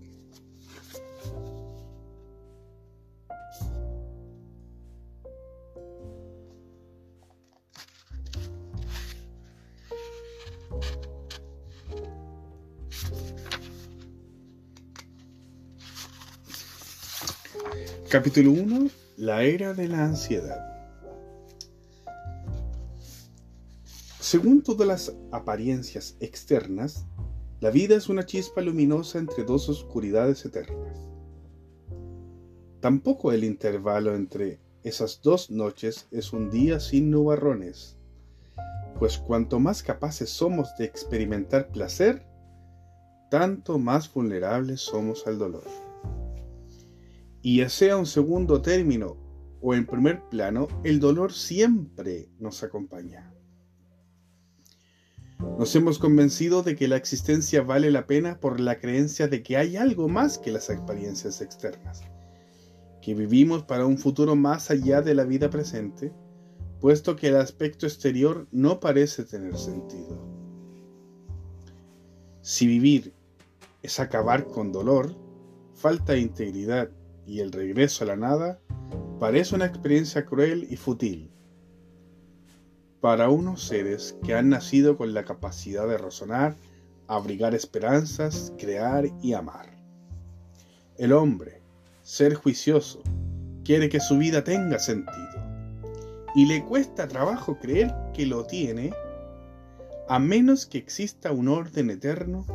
Capítulo 18.09 18.51
1. 18.51 18.89
La 19.17 19.43
era 19.43 19.73
de 19.73 19.89
la 19.89 20.05
ansiedad. 20.05 20.65
Según 24.21 24.61
todas 24.61 24.87
las 24.87 25.15
apariencias 25.33 26.15
externas, 26.21 27.05
la 27.59 27.69
vida 27.69 27.97
es 27.97 28.07
una 28.07 28.25
chispa 28.25 28.61
luminosa 28.61 29.19
entre 29.19 29.43
dos 29.43 29.67
oscuridades 29.67 30.45
eternas. 30.45 30.97
Tampoco 32.79 33.33
el 33.33 33.43
intervalo 33.43 34.15
entre 34.15 34.61
esas 34.83 35.21
dos 35.21 35.51
noches 35.51 36.07
es 36.09 36.31
un 36.31 36.49
día 36.49 36.79
sin 36.79 37.11
nubarrones, 37.11 37.97
pues 38.99 39.17
cuanto 39.17 39.59
más 39.59 39.83
capaces 39.83 40.29
somos 40.29 40.69
de 40.77 40.85
experimentar 40.85 41.73
placer, 41.73 42.25
tanto 43.29 43.77
más 43.77 44.13
vulnerables 44.13 44.79
somos 44.79 45.27
al 45.27 45.37
dolor 45.37 45.86
y 47.47 47.59
ya 47.59 47.69
sea 47.69 47.95
un 47.95 48.05
segundo 48.05 48.61
término 48.61 49.15
o 49.61 49.73
en 49.73 49.85
primer 49.85 50.21
plano, 50.27 50.67
el 50.83 50.99
dolor 50.99 51.31
siempre 51.31 52.27
nos 52.39 52.61
acompaña. 52.61 53.33
Nos 55.57 55.73
hemos 55.77 55.97
convencido 55.97 56.61
de 56.61 56.75
que 56.75 56.89
la 56.89 56.97
existencia 56.97 57.61
vale 57.61 57.89
la 57.89 58.05
pena 58.05 58.41
por 58.41 58.59
la 58.59 58.81
creencia 58.81 59.29
de 59.29 59.43
que 59.43 59.55
hay 59.55 59.77
algo 59.77 60.09
más 60.09 60.37
que 60.37 60.51
las 60.51 60.69
experiencias 60.69 61.39
externas, 61.39 62.03
que 63.01 63.13
vivimos 63.13 63.63
para 63.63 63.85
un 63.85 63.97
futuro 63.97 64.35
más 64.35 64.69
allá 64.69 65.01
de 65.01 65.15
la 65.15 65.23
vida 65.23 65.49
presente, 65.49 66.11
puesto 66.81 67.15
que 67.15 67.29
el 67.29 67.37
aspecto 67.37 67.85
exterior 67.85 68.45
no 68.51 68.81
parece 68.81 69.23
tener 69.23 69.55
sentido. 69.57 70.21
Si 72.41 72.67
vivir 72.67 73.13
es 73.83 74.01
acabar 74.01 74.47
con 74.47 74.73
dolor, 74.73 75.15
falta 75.75 76.11
de 76.11 76.19
integridad 76.19 76.89
y 77.27 77.41
el 77.41 77.51
regreso 77.51 78.05
a 78.05 78.07
la 78.07 78.15
nada, 78.15 78.59
parece 79.19 79.53
una 79.53 79.65
experiencia 79.65 80.25
cruel 80.25 80.65
y 80.69 80.77
fútil. 80.77 81.29
Para 83.01 83.29
unos 83.29 83.63
seres 83.63 84.17
que 84.23 84.33
han 84.33 84.49
nacido 84.49 84.97
con 84.97 85.13
la 85.13 85.25
capacidad 85.25 85.87
de 85.87 85.97
razonar, 85.97 86.55
abrigar 87.07 87.53
esperanzas, 87.53 88.53
crear 88.57 89.05
y 89.21 89.33
amar. 89.33 89.67
El 90.97 91.11
hombre, 91.11 91.61
ser 92.01 92.33
juicioso, 92.33 93.03
quiere 93.63 93.89
que 93.89 93.99
su 93.99 94.17
vida 94.17 94.43
tenga 94.43 94.79
sentido 94.79 95.37
y 96.33 96.45
le 96.45 96.63
cuesta 96.63 97.07
trabajo 97.07 97.59
creer 97.59 97.93
que 98.13 98.25
lo 98.25 98.45
tiene 98.45 98.93
a 100.07 100.19
menos 100.19 100.65
que 100.65 100.77
exista 100.77 101.31
un 101.31 101.49
orden 101.49 101.89
eterno 101.89 102.45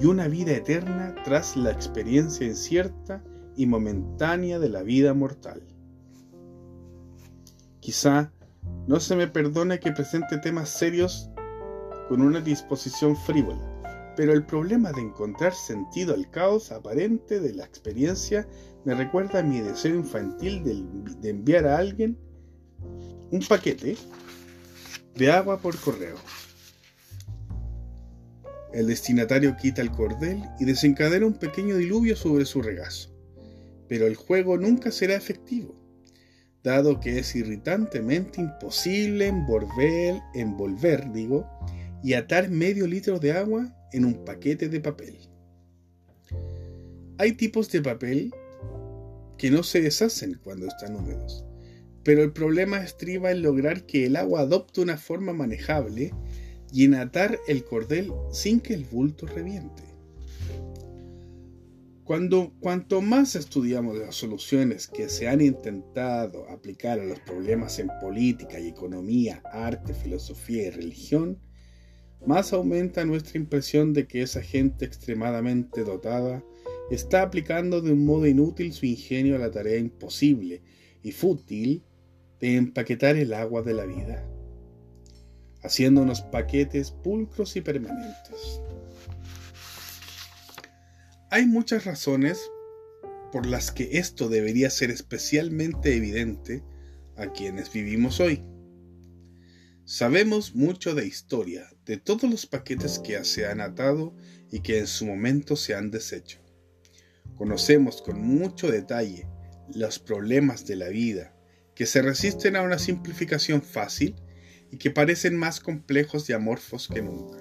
y 0.00 0.06
una 0.06 0.28
vida 0.28 0.52
eterna 0.52 1.14
tras 1.24 1.56
la 1.56 1.72
experiencia 1.72 2.46
incierta 2.46 3.22
y 3.56 3.66
momentánea 3.66 4.58
de 4.58 4.68
la 4.68 4.82
vida 4.82 5.14
mortal. 5.14 5.62
Quizá 7.80 8.32
no 8.86 9.00
se 9.00 9.16
me 9.16 9.26
perdone 9.26 9.80
que 9.80 9.92
presente 9.92 10.38
temas 10.38 10.68
serios 10.68 11.30
con 12.08 12.20
una 12.20 12.40
disposición 12.40 13.16
frívola, 13.16 14.14
pero 14.16 14.32
el 14.32 14.44
problema 14.44 14.92
de 14.92 15.02
encontrar 15.02 15.54
sentido 15.54 16.14
al 16.14 16.30
caos 16.30 16.70
aparente 16.72 17.40
de 17.40 17.54
la 17.54 17.64
experiencia 17.64 18.46
me 18.84 18.94
recuerda 18.94 19.40
a 19.40 19.42
mi 19.42 19.60
deseo 19.60 19.94
infantil 19.94 20.62
de, 20.62 21.30
enviar 21.30 21.66
a 21.66 21.78
alguien 21.78 22.16
un 23.30 23.40
paquete 23.48 23.96
de 25.16 25.32
agua 25.32 25.58
por 25.58 25.76
correo. 25.80 26.16
El 28.72 28.86
destinatario 28.86 29.56
quita 29.56 29.80
el 29.80 29.90
cordel 29.90 30.42
y 30.60 30.64
desencadena 30.64 31.26
un 31.26 31.34
pequeño 31.34 31.76
diluvio 31.76 32.14
sobre 32.14 32.44
su 32.44 32.62
regazo. 32.62 33.15
Pero 33.88 34.06
el 34.06 34.16
juego 34.16 34.56
nunca 34.58 34.90
será 34.90 35.14
efectivo, 35.14 35.74
dado 36.62 37.00
que 37.00 37.18
es 37.18 37.34
irritantemente 37.36 38.40
imposible 38.40 39.28
envolver, 39.28 40.20
envolver 40.34 41.12
digo, 41.12 41.48
y 42.02 42.14
atar 42.14 42.50
medio 42.50 42.86
litro 42.86 43.18
de 43.18 43.32
agua 43.32 43.74
en 43.92 44.04
un 44.04 44.24
paquete 44.24 44.68
de 44.68 44.80
papel. 44.80 45.16
Hay 47.18 47.32
tipos 47.32 47.70
de 47.70 47.80
papel 47.80 48.34
que 49.38 49.50
no 49.50 49.62
se 49.62 49.80
deshacen 49.80 50.38
cuando 50.42 50.66
están 50.66 50.96
húmedos, 50.96 51.44
pero 52.02 52.22
el 52.22 52.32
problema 52.32 52.78
estriba 52.78 53.30
en 53.30 53.42
lograr 53.42 53.86
que 53.86 54.06
el 54.06 54.16
agua 54.16 54.40
adopte 54.40 54.80
una 54.80 54.96
forma 54.96 55.32
manejable 55.32 56.12
y 56.72 56.84
en 56.84 56.94
atar 56.94 57.38
el 57.48 57.64
cordel 57.64 58.12
sin 58.32 58.60
que 58.60 58.74
el 58.74 58.84
bulto 58.84 59.26
reviente. 59.26 59.82
Cuando, 62.06 62.52
cuanto 62.60 63.02
más 63.02 63.34
estudiamos 63.34 63.98
las 63.98 64.14
soluciones 64.14 64.86
que 64.86 65.08
se 65.08 65.26
han 65.26 65.40
intentado 65.40 66.48
aplicar 66.48 67.00
a 67.00 67.04
los 67.04 67.18
problemas 67.18 67.80
en 67.80 67.88
política 68.00 68.60
y 68.60 68.68
economía, 68.68 69.42
arte, 69.52 69.92
filosofía 69.92 70.68
y 70.68 70.70
religión, 70.70 71.40
más 72.24 72.52
aumenta 72.52 73.04
nuestra 73.04 73.38
impresión 73.40 73.92
de 73.92 74.06
que 74.06 74.22
esa 74.22 74.40
gente 74.40 74.84
extremadamente 74.84 75.82
dotada 75.82 76.44
está 76.92 77.22
aplicando 77.22 77.80
de 77.80 77.90
un 77.90 78.06
modo 78.06 78.28
inútil 78.28 78.72
su 78.72 78.86
ingenio 78.86 79.34
a 79.34 79.40
la 79.40 79.50
tarea 79.50 79.76
imposible 79.76 80.62
y 81.02 81.10
fútil 81.10 81.82
de 82.38 82.54
empaquetar 82.54 83.16
el 83.16 83.34
agua 83.34 83.62
de 83.62 83.74
la 83.74 83.84
vida, 83.84 84.24
haciendo 85.60 86.02
unos 86.02 86.22
paquetes 86.22 86.92
pulcros 86.92 87.56
y 87.56 87.62
permanentes. 87.62 88.60
Hay 91.36 91.44
muchas 91.44 91.84
razones 91.84 92.50
por 93.30 93.44
las 93.44 93.70
que 93.70 93.98
esto 93.98 94.30
debería 94.30 94.70
ser 94.70 94.90
especialmente 94.90 95.94
evidente 95.94 96.64
a 97.14 97.30
quienes 97.30 97.70
vivimos 97.70 98.20
hoy. 98.20 98.42
Sabemos 99.84 100.54
mucho 100.54 100.94
de 100.94 101.06
historia, 101.06 101.68
de 101.84 101.98
todos 101.98 102.22
los 102.22 102.46
paquetes 102.46 102.98
que 103.00 103.22
se 103.24 103.44
han 103.44 103.60
atado 103.60 104.16
y 104.50 104.60
que 104.60 104.78
en 104.78 104.86
su 104.86 105.04
momento 105.04 105.56
se 105.56 105.74
han 105.74 105.90
deshecho. 105.90 106.40
Conocemos 107.36 108.00
con 108.00 108.18
mucho 108.18 108.70
detalle 108.70 109.28
los 109.74 109.98
problemas 109.98 110.66
de 110.66 110.76
la 110.76 110.88
vida, 110.88 111.36
que 111.74 111.84
se 111.84 112.00
resisten 112.00 112.56
a 112.56 112.62
una 112.62 112.78
simplificación 112.78 113.60
fácil 113.60 114.16
y 114.72 114.78
que 114.78 114.90
parecen 114.90 115.36
más 115.36 115.60
complejos 115.60 116.30
y 116.30 116.32
amorfos 116.32 116.88
que 116.88 117.02
nunca. 117.02 117.36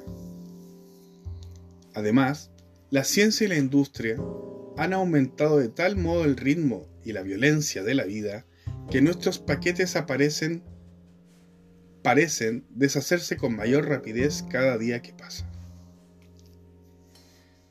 Además, 1.94 2.52
la 2.96 3.04
ciencia 3.04 3.44
y 3.44 3.50
la 3.50 3.58
industria 3.58 4.16
han 4.78 4.94
aumentado 4.94 5.58
de 5.60 5.68
tal 5.68 5.98
modo 5.98 6.24
el 6.24 6.38
ritmo 6.38 6.88
y 7.04 7.12
la 7.12 7.24
violencia 7.24 7.84
de 7.84 7.94
la 7.94 8.06
vida 8.06 8.46
que 8.90 9.02
nuestros 9.02 9.38
paquetes 9.38 9.98
aparecen 9.98 10.64
parecen 12.04 12.66
deshacerse 12.70 13.36
con 13.36 13.54
mayor 13.54 13.90
rapidez 13.90 14.46
cada 14.50 14.78
día 14.78 15.02
que 15.02 15.12
pasa. 15.12 15.46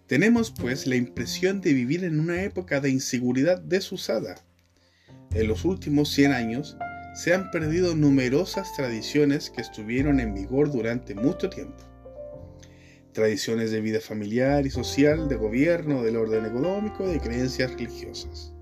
Tenemos 0.08 0.50
pues 0.50 0.86
la 0.86 0.96
impresión 0.96 1.62
de 1.62 1.72
vivir 1.72 2.04
en 2.04 2.20
una 2.20 2.42
época 2.42 2.82
de 2.82 2.90
inseguridad 2.90 3.62
desusada. 3.62 4.34
En 5.32 5.48
los 5.48 5.64
últimos 5.64 6.10
100 6.10 6.32
años 6.32 6.76
se 7.14 7.32
han 7.32 7.50
perdido 7.50 7.96
numerosas 7.96 8.74
tradiciones 8.76 9.48
que 9.48 9.62
estuvieron 9.62 10.20
en 10.20 10.34
vigor 10.34 10.70
durante 10.70 11.14
mucho 11.14 11.48
tiempo 11.48 11.93
tradiciones 13.14 13.70
de 13.70 13.80
vida 13.80 14.00
familiar 14.00 14.66
y 14.66 14.70
social, 14.70 15.28
de 15.28 15.36
gobierno, 15.36 16.02
del 16.02 16.16
orden 16.16 16.44
económico, 16.44 17.08
de 17.08 17.20
creencias 17.20 17.70
religiosas. 17.72 18.52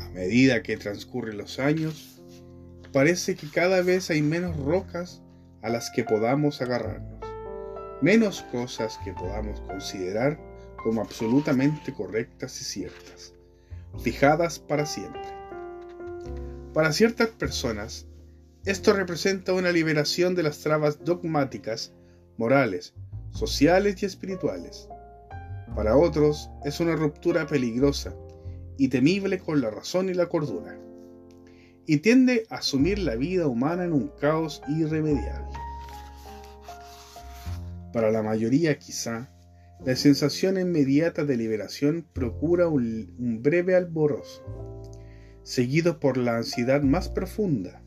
A 0.00 0.08
medida 0.08 0.62
que 0.62 0.76
transcurren 0.76 1.38
los 1.38 1.58
años, 1.58 2.20
parece 2.92 3.36
que 3.36 3.48
cada 3.48 3.82
vez 3.82 4.10
hay 4.10 4.22
menos 4.22 4.56
rocas 4.56 5.22
a 5.60 5.68
las 5.68 5.90
que 5.90 6.02
podamos 6.02 6.60
agarrarnos, 6.60 7.20
menos 8.00 8.42
cosas 8.50 8.98
que 9.04 9.12
podamos 9.12 9.60
considerar 9.60 10.40
como 10.82 11.00
absolutamente 11.00 11.92
correctas 11.92 12.60
y 12.60 12.64
ciertas, 12.64 13.34
fijadas 14.02 14.58
para 14.58 14.86
siempre. 14.86 15.22
Para 16.74 16.92
ciertas 16.92 17.28
personas, 17.28 18.06
esto 18.64 18.92
representa 18.92 19.52
una 19.52 19.72
liberación 19.72 20.34
de 20.34 20.42
las 20.42 20.60
trabas 20.60 21.04
dogmáticas, 21.04 21.92
morales, 22.38 22.94
sociales 23.32 24.02
y 24.02 24.06
espirituales. 24.06 24.88
Para 25.74 25.96
otros 25.96 26.50
es 26.64 26.80
una 26.80 26.96
ruptura 26.96 27.46
peligrosa 27.46 28.14
y 28.78 28.88
temible 28.88 29.38
con 29.38 29.60
la 29.60 29.70
razón 29.70 30.08
y 30.08 30.14
la 30.14 30.28
cordura, 30.28 30.78
y 31.86 31.98
tiende 31.98 32.46
a 32.50 32.56
asumir 32.56 32.98
la 32.98 33.16
vida 33.16 33.46
humana 33.46 33.84
en 33.84 33.92
un 33.92 34.08
caos 34.20 34.62
irremediable. 34.68 35.56
Para 37.92 38.10
la 38.10 38.22
mayoría 38.22 38.78
quizá, 38.78 39.30
la 39.84 39.96
sensación 39.96 40.58
inmediata 40.58 41.24
de 41.24 41.36
liberación 41.36 42.06
procura 42.12 42.68
un, 42.68 43.14
un 43.18 43.42
breve 43.42 43.74
alborozo, 43.74 44.44
seguido 45.42 45.98
por 45.98 46.16
la 46.16 46.36
ansiedad 46.36 46.82
más 46.82 47.08
profunda, 47.08 47.82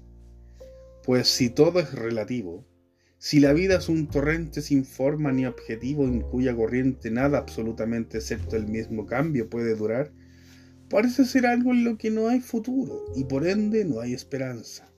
pues 1.03 1.27
si 1.27 1.49
todo 1.49 1.79
es 1.79 1.93
relativo, 1.93 2.65
si 3.25 3.39
la 3.39 3.53
vida 3.53 3.77
es 3.77 3.89
un 3.89 4.05
torrente 4.05 4.61
sin 4.61 4.85
forma 4.85 5.31
ni 5.31 5.47
objetivo 5.47 6.03
en 6.03 6.21
cuya 6.21 6.55
corriente 6.55 7.09
nada 7.09 7.39
absolutamente 7.39 8.19
excepto 8.19 8.55
el 8.55 8.67
mismo 8.67 9.07
cambio 9.07 9.49
puede 9.49 9.75
durar, 9.75 10.11
parece 10.91 11.25
ser 11.25 11.47
algo 11.47 11.71
en 11.71 11.85
lo 11.85 11.97
que 11.97 12.11
no 12.11 12.27
hay 12.27 12.39
futuro 12.39 13.03
y 13.15 13.23
por 13.23 13.47
ende 13.47 13.83
no 13.83 13.99
hay 13.99 14.13
esperanza. 14.13 14.93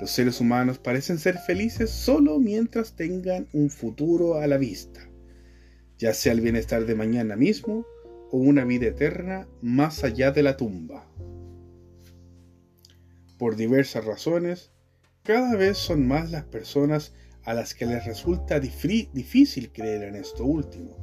Los 0.00 0.12
seres 0.12 0.40
humanos 0.40 0.78
parecen 0.78 1.18
ser 1.18 1.38
felices 1.38 1.90
solo 1.90 2.38
mientras 2.38 2.94
tengan 2.94 3.48
un 3.52 3.68
futuro 3.68 4.36
a 4.36 4.46
la 4.46 4.56
vista, 4.56 5.00
ya 5.98 6.14
sea 6.14 6.30
el 6.30 6.40
bienestar 6.40 6.86
de 6.86 6.94
mañana 6.94 7.34
mismo 7.34 7.84
o 8.30 8.38
una 8.38 8.64
vida 8.64 8.86
eterna 8.86 9.48
más 9.60 10.04
allá 10.04 10.30
de 10.30 10.44
la 10.44 10.56
tumba. 10.56 11.04
Por 13.38 13.56
diversas 13.56 14.04
razones, 14.04 14.70
cada 15.22 15.56
vez 15.56 15.78
son 15.78 16.06
más 16.06 16.30
las 16.30 16.44
personas 16.44 17.12
a 17.44 17.54
las 17.54 17.74
que 17.74 17.86
les 17.86 18.04
resulta 18.04 18.60
difícil 18.60 19.72
creer 19.72 20.02
en 20.02 20.16
esto 20.16 20.44
último. 20.44 20.96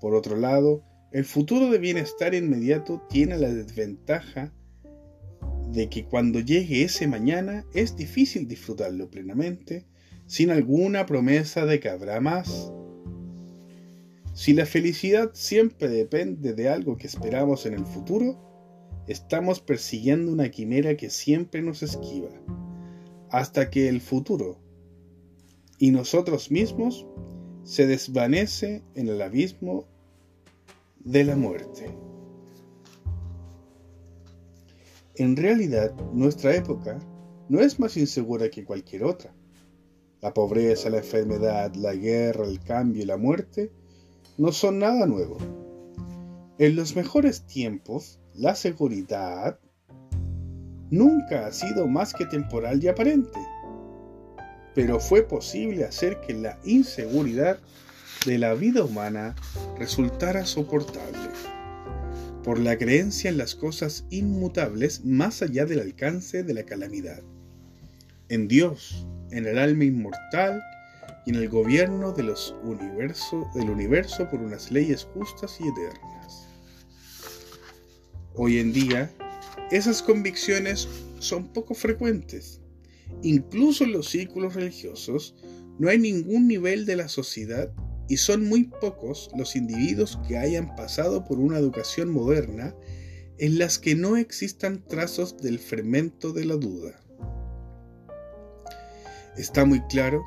Por 0.00 0.14
otro 0.14 0.36
lado, 0.36 0.84
el 1.12 1.24
futuro 1.24 1.70
de 1.70 1.78
bienestar 1.78 2.34
inmediato 2.34 3.02
tiene 3.08 3.38
la 3.38 3.48
desventaja 3.48 4.52
de 5.72 5.88
que 5.88 6.04
cuando 6.04 6.40
llegue 6.40 6.82
ese 6.82 7.06
mañana 7.08 7.64
es 7.74 7.96
difícil 7.96 8.46
disfrutarlo 8.46 9.10
plenamente 9.10 9.86
sin 10.26 10.50
alguna 10.50 11.06
promesa 11.06 11.66
de 11.66 11.80
que 11.80 11.88
habrá 11.88 12.20
más. 12.20 12.72
Si 14.34 14.52
la 14.52 14.66
felicidad 14.66 15.30
siempre 15.32 15.88
depende 15.88 16.52
de 16.52 16.68
algo 16.68 16.96
que 16.96 17.06
esperamos 17.06 17.64
en 17.66 17.74
el 17.74 17.86
futuro, 17.86 18.38
estamos 19.06 19.60
persiguiendo 19.60 20.32
una 20.32 20.50
quimera 20.50 20.96
que 20.96 21.10
siempre 21.10 21.62
nos 21.62 21.82
esquiva, 21.82 22.28
hasta 23.36 23.68
que 23.68 23.90
el 23.90 24.00
futuro 24.00 24.56
y 25.76 25.90
nosotros 25.90 26.50
mismos 26.50 27.06
se 27.64 27.86
desvanece 27.86 28.82
en 28.94 29.08
el 29.08 29.20
abismo 29.20 29.84
de 31.04 31.22
la 31.22 31.36
muerte. 31.36 31.94
En 35.16 35.36
realidad, 35.36 35.94
nuestra 36.14 36.56
época 36.56 36.98
no 37.50 37.60
es 37.60 37.78
más 37.78 37.98
insegura 37.98 38.48
que 38.48 38.64
cualquier 38.64 39.04
otra. 39.04 39.34
La 40.22 40.32
pobreza, 40.32 40.88
la 40.88 40.98
enfermedad, 40.98 41.74
la 41.74 41.94
guerra, 41.94 42.46
el 42.46 42.60
cambio 42.60 43.02
y 43.02 43.06
la 43.06 43.18
muerte 43.18 43.70
no 44.38 44.50
son 44.50 44.78
nada 44.78 45.04
nuevo. 45.04 45.36
En 46.56 46.74
los 46.74 46.96
mejores 46.96 47.42
tiempos, 47.42 48.18
la 48.32 48.54
seguridad 48.54 49.60
nunca 50.90 51.46
ha 51.46 51.52
sido 51.52 51.86
más 51.86 52.12
que 52.12 52.26
temporal 52.26 52.82
y 52.82 52.88
aparente, 52.88 53.38
pero 54.74 55.00
fue 55.00 55.22
posible 55.22 55.84
hacer 55.84 56.20
que 56.20 56.34
la 56.34 56.58
inseguridad 56.64 57.58
de 58.24 58.38
la 58.38 58.54
vida 58.54 58.84
humana 58.84 59.34
resultara 59.78 60.44
soportable 60.44 61.30
por 62.42 62.58
la 62.58 62.78
creencia 62.78 63.28
en 63.28 63.38
las 63.38 63.54
cosas 63.54 64.04
inmutables 64.10 65.04
más 65.04 65.42
allá 65.42 65.66
del 65.66 65.80
alcance 65.80 66.42
de 66.44 66.54
la 66.54 66.62
calamidad, 66.62 67.20
en 68.28 68.46
Dios, 68.46 69.06
en 69.30 69.46
el 69.46 69.58
alma 69.58 69.84
inmortal 69.84 70.62
y 71.24 71.30
en 71.30 71.36
el 71.36 71.48
gobierno 71.48 72.12
del 72.12 72.30
universo 73.68 74.30
por 74.30 74.40
unas 74.40 74.70
leyes 74.70 75.08
justas 75.12 75.58
y 75.60 75.66
eternas. 75.66 76.48
Hoy 78.34 78.58
en 78.58 78.72
día, 78.72 79.10
esas 79.70 80.02
convicciones 80.02 80.88
son 81.18 81.52
poco 81.52 81.74
frecuentes. 81.74 82.60
Incluso 83.22 83.84
en 83.84 83.92
los 83.92 84.08
círculos 84.08 84.54
religiosos 84.54 85.34
no 85.78 85.88
hay 85.88 85.98
ningún 85.98 86.48
nivel 86.48 86.86
de 86.86 86.96
la 86.96 87.08
sociedad 87.08 87.72
y 88.08 88.18
son 88.18 88.48
muy 88.48 88.64
pocos 88.64 89.30
los 89.36 89.56
individuos 89.56 90.18
que 90.28 90.38
hayan 90.38 90.74
pasado 90.76 91.24
por 91.24 91.38
una 91.38 91.58
educación 91.58 92.10
moderna 92.10 92.74
en 93.38 93.58
las 93.58 93.78
que 93.78 93.94
no 93.94 94.16
existan 94.16 94.84
trazos 94.86 95.36
del 95.38 95.58
fermento 95.58 96.32
de 96.32 96.44
la 96.44 96.54
duda. 96.54 97.00
Está 99.36 99.64
muy 99.64 99.80
claro 99.88 100.22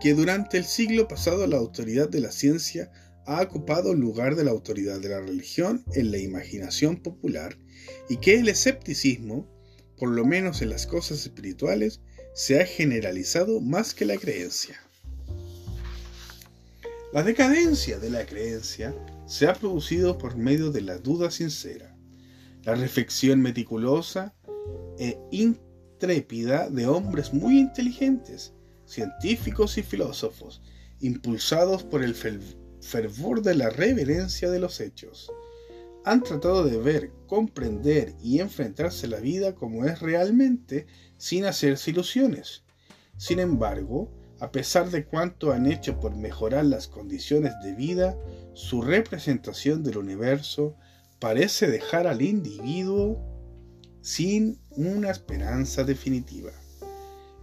que 0.00 0.14
durante 0.14 0.56
el 0.56 0.64
siglo 0.64 1.06
pasado 1.08 1.46
la 1.46 1.56
autoridad 1.56 2.08
de 2.08 2.20
la 2.20 2.32
ciencia 2.32 2.90
ha 3.26 3.42
ocupado 3.42 3.92
el 3.92 4.00
lugar 4.00 4.36
de 4.36 4.44
la 4.44 4.50
autoridad 4.50 5.00
de 5.00 5.08
la 5.08 5.20
religión 5.20 5.84
en 5.94 6.10
la 6.10 6.18
imaginación 6.18 6.96
popular 6.96 7.56
y 8.08 8.18
que 8.18 8.38
el 8.38 8.48
escepticismo, 8.48 9.48
por 9.96 10.10
lo 10.10 10.24
menos 10.24 10.62
en 10.62 10.70
las 10.70 10.86
cosas 10.86 11.20
espirituales, 11.20 12.00
se 12.34 12.60
ha 12.60 12.66
generalizado 12.66 13.60
más 13.60 13.94
que 13.94 14.04
la 14.04 14.16
creencia. 14.16 14.80
La 17.12 17.22
decadencia 17.22 17.98
de 17.98 18.10
la 18.10 18.26
creencia 18.26 18.94
se 19.26 19.46
ha 19.46 19.54
producido 19.54 20.18
por 20.18 20.36
medio 20.36 20.70
de 20.70 20.80
la 20.80 20.98
duda 20.98 21.30
sincera, 21.30 21.96
la 22.64 22.74
reflexión 22.74 23.40
meticulosa 23.40 24.34
e 24.98 25.16
intrépida 25.30 26.68
de 26.68 26.86
hombres 26.86 27.32
muy 27.32 27.58
inteligentes, 27.58 28.52
científicos 28.84 29.78
y 29.78 29.82
filósofos, 29.82 30.60
impulsados 31.00 31.84
por 31.84 32.02
el 32.02 32.14
fervor 32.14 32.63
de 33.42 33.54
la 33.54 33.70
reverencia 33.70 34.50
de 34.50 34.60
los 34.60 34.80
hechos, 34.80 35.32
han 36.04 36.22
tratado 36.22 36.64
de 36.64 36.76
ver, 36.76 37.12
comprender 37.26 38.14
y 38.22 38.40
enfrentarse 38.40 39.08
la 39.08 39.20
vida 39.20 39.54
como 39.54 39.84
es 39.84 40.00
realmente 40.00 40.86
sin 41.16 41.46
hacerse 41.46 41.90
ilusiones. 41.90 42.62
Sin 43.16 43.40
embargo, 43.40 44.12
a 44.38 44.52
pesar 44.52 44.90
de 44.90 45.06
cuanto 45.06 45.52
han 45.52 45.66
hecho 45.66 45.98
por 45.98 46.14
mejorar 46.14 46.66
las 46.66 46.86
condiciones 46.86 47.54
de 47.62 47.74
vida, 47.74 48.18
su 48.52 48.82
representación 48.82 49.82
del 49.82 49.98
universo 49.98 50.76
parece 51.18 51.66
dejar 51.66 52.06
al 52.06 52.20
individuo 52.20 53.18
sin 54.02 54.60
una 54.70 55.10
esperanza 55.10 55.84
definitiva. 55.84 56.52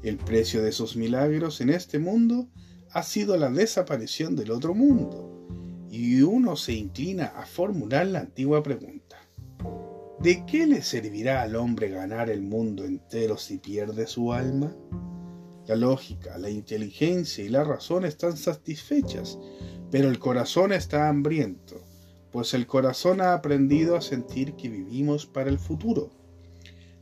El 0.04 0.18
precio 0.18 0.62
de 0.62 0.70
esos 0.70 0.96
milagros 0.96 1.62
en 1.62 1.72
este 1.72 1.98
mundo 1.98 2.48
ha 2.94 3.04
sido 3.04 3.38
la 3.38 3.50
desaparición 3.50 4.36
del 4.36 4.52
otro 4.52 4.74
mundo, 4.74 5.31
y 5.92 6.22
uno 6.22 6.56
se 6.56 6.72
inclina 6.72 7.26
a 7.26 7.46
formular 7.46 8.08
la 8.08 8.22
antigua 8.22 8.64
pregunta. 8.64 9.18
¿De 10.22 10.46
qué 10.46 10.66
le 10.66 10.82
servirá 10.84 11.42
al 11.42 11.58
hombre 11.58 11.90
ganar 11.90 12.30
el 12.30 12.42
mundo 12.42 12.86
entero 12.86 13.38
si 13.38 13.58
pierde 13.58 14.08
su 14.08 14.32
alma? 14.32 14.74
La 15.68 15.76
lógica, 15.76 16.38
la 16.38 16.50
inteligencia 16.50 17.44
y 17.44 17.50
la 17.50 17.66
razón 17.66 18.06
están 18.06 18.38
satisfechas, 18.38 19.38
pero 19.92 20.08
el 20.08 20.18
corazón 20.18 20.72
está 20.72 21.10
hambriento, 21.10 21.84
pues 22.32 22.54
el 22.54 22.68
corazón 22.68 23.20
ha 23.20 23.34
aprendido 23.34 23.98
a 23.98 24.02
sentir 24.02 24.54
que 24.54 24.70
vivimos 24.70 25.26
para 25.26 25.50
el 25.50 25.60
futuro. 25.60 26.10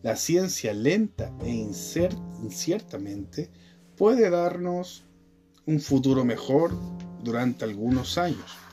La 0.02 0.16
ciencia 0.16 0.74
lenta 0.74 1.32
e 1.44 1.52
inciertamente 1.52 3.52
puede 3.96 4.32
darnos 4.32 5.06
un 5.68 5.80
futuro 5.80 6.26
mejor 6.26 6.72
durante 7.22 7.66
algunos 7.66 8.18
años. 8.18 8.69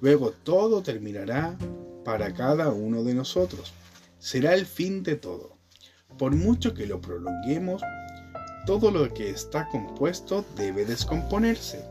Luego 0.00 0.30
todo 0.30 0.82
terminará 0.82 1.56
para 2.04 2.32
cada 2.32 2.70
uno 2.70 3.04
de 3.04 3.14
nosotros. 3.14 3.72
Será 4.18 4.54
el 4.54 4.66
fin 4.66 5.02
de 5.02 5.16
todo. 5.16 5.56
Por 6.16 6.34
mucho 6.34 6.74
que 6.74 6.86
lo 6.86 7.00
prolonguemos, 7.00 7.82
todo 8.66 8.90
lo 8.90 9.12
que 9.12 9.30
está 9.30 9.68
compuesto 9.68 10.44
debe 10.56 10.84
descomponerse. 10.84 11.84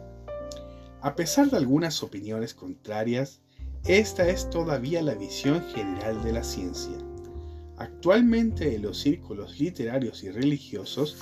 A 1.02 1.16
pesar 1.16 1.50
de 1.50 1.58
algunas 1.58 2.04
opiniones 2.04 2.54
contrarias, 2.54 3.40
esta 3.86 4.28
es 4.28 4.50
todavía 4.50 5.02
la 5.02 5.14
visión 5.14 5.64
general 5.74 6.24
de 6.24 6.34
la 6.34 6.44
ciencia. 6.44 6.98
Actualmente 7.78 8.76
en 8.76 8.82
los 8.82 9.00
círculos 9.00 9.60
literarios 9.60 10.24
y 10.24 10.32
religiosos 10.32 11.18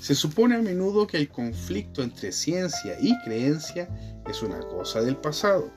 se 0.00 0.14
supone 0.14 0.56
a 0.56 0.62
menudo 0.62 1.06
que 1.06 1.16
el 1.16 1.28
conflicto 1.28 2.02
entre 2.02 2.32
ciencia 2.32 2.96
y 3.00 3.16
creencia 3.24 3.88
es 4.28 4.42
una 4.42 4.60
cosa 4.60 5.02
del 5.02 5.16
pasado. 5.16 5.70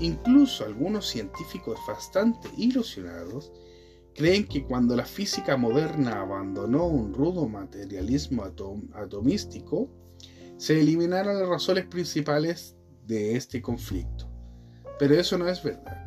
Incluso 0.00 0.64
algunos 0.64 1.06
científicos 1.06 1.78
bastante 1.86 2.48
ilusionados 2.56 3.52
creen 4.14 4.46
que 4.46 4.64
cuando 4.64 4.96
la 4.96 5.04
física 5.04 5.56
moderna 5.56 6.20
abandonó 6.20 6.86
un 6.86 7.12
rudo 7.12 7.48
materialismo 7.48 8.44
atomístico, 8.94 9.90
se 10.56 10.80
eliminaron 10.80 11.38
las 11.38 11.48
razones 11.48 11.86
principales 11.86 12.76
de 13.06 13.36
este 13.36 13.62
conflicto. 13.62 14.28
Pero 14.98 15.14
eso 15.14 15.38
no 15.38 15.48
es 15.48 15.62
verdad. 15.62 16.00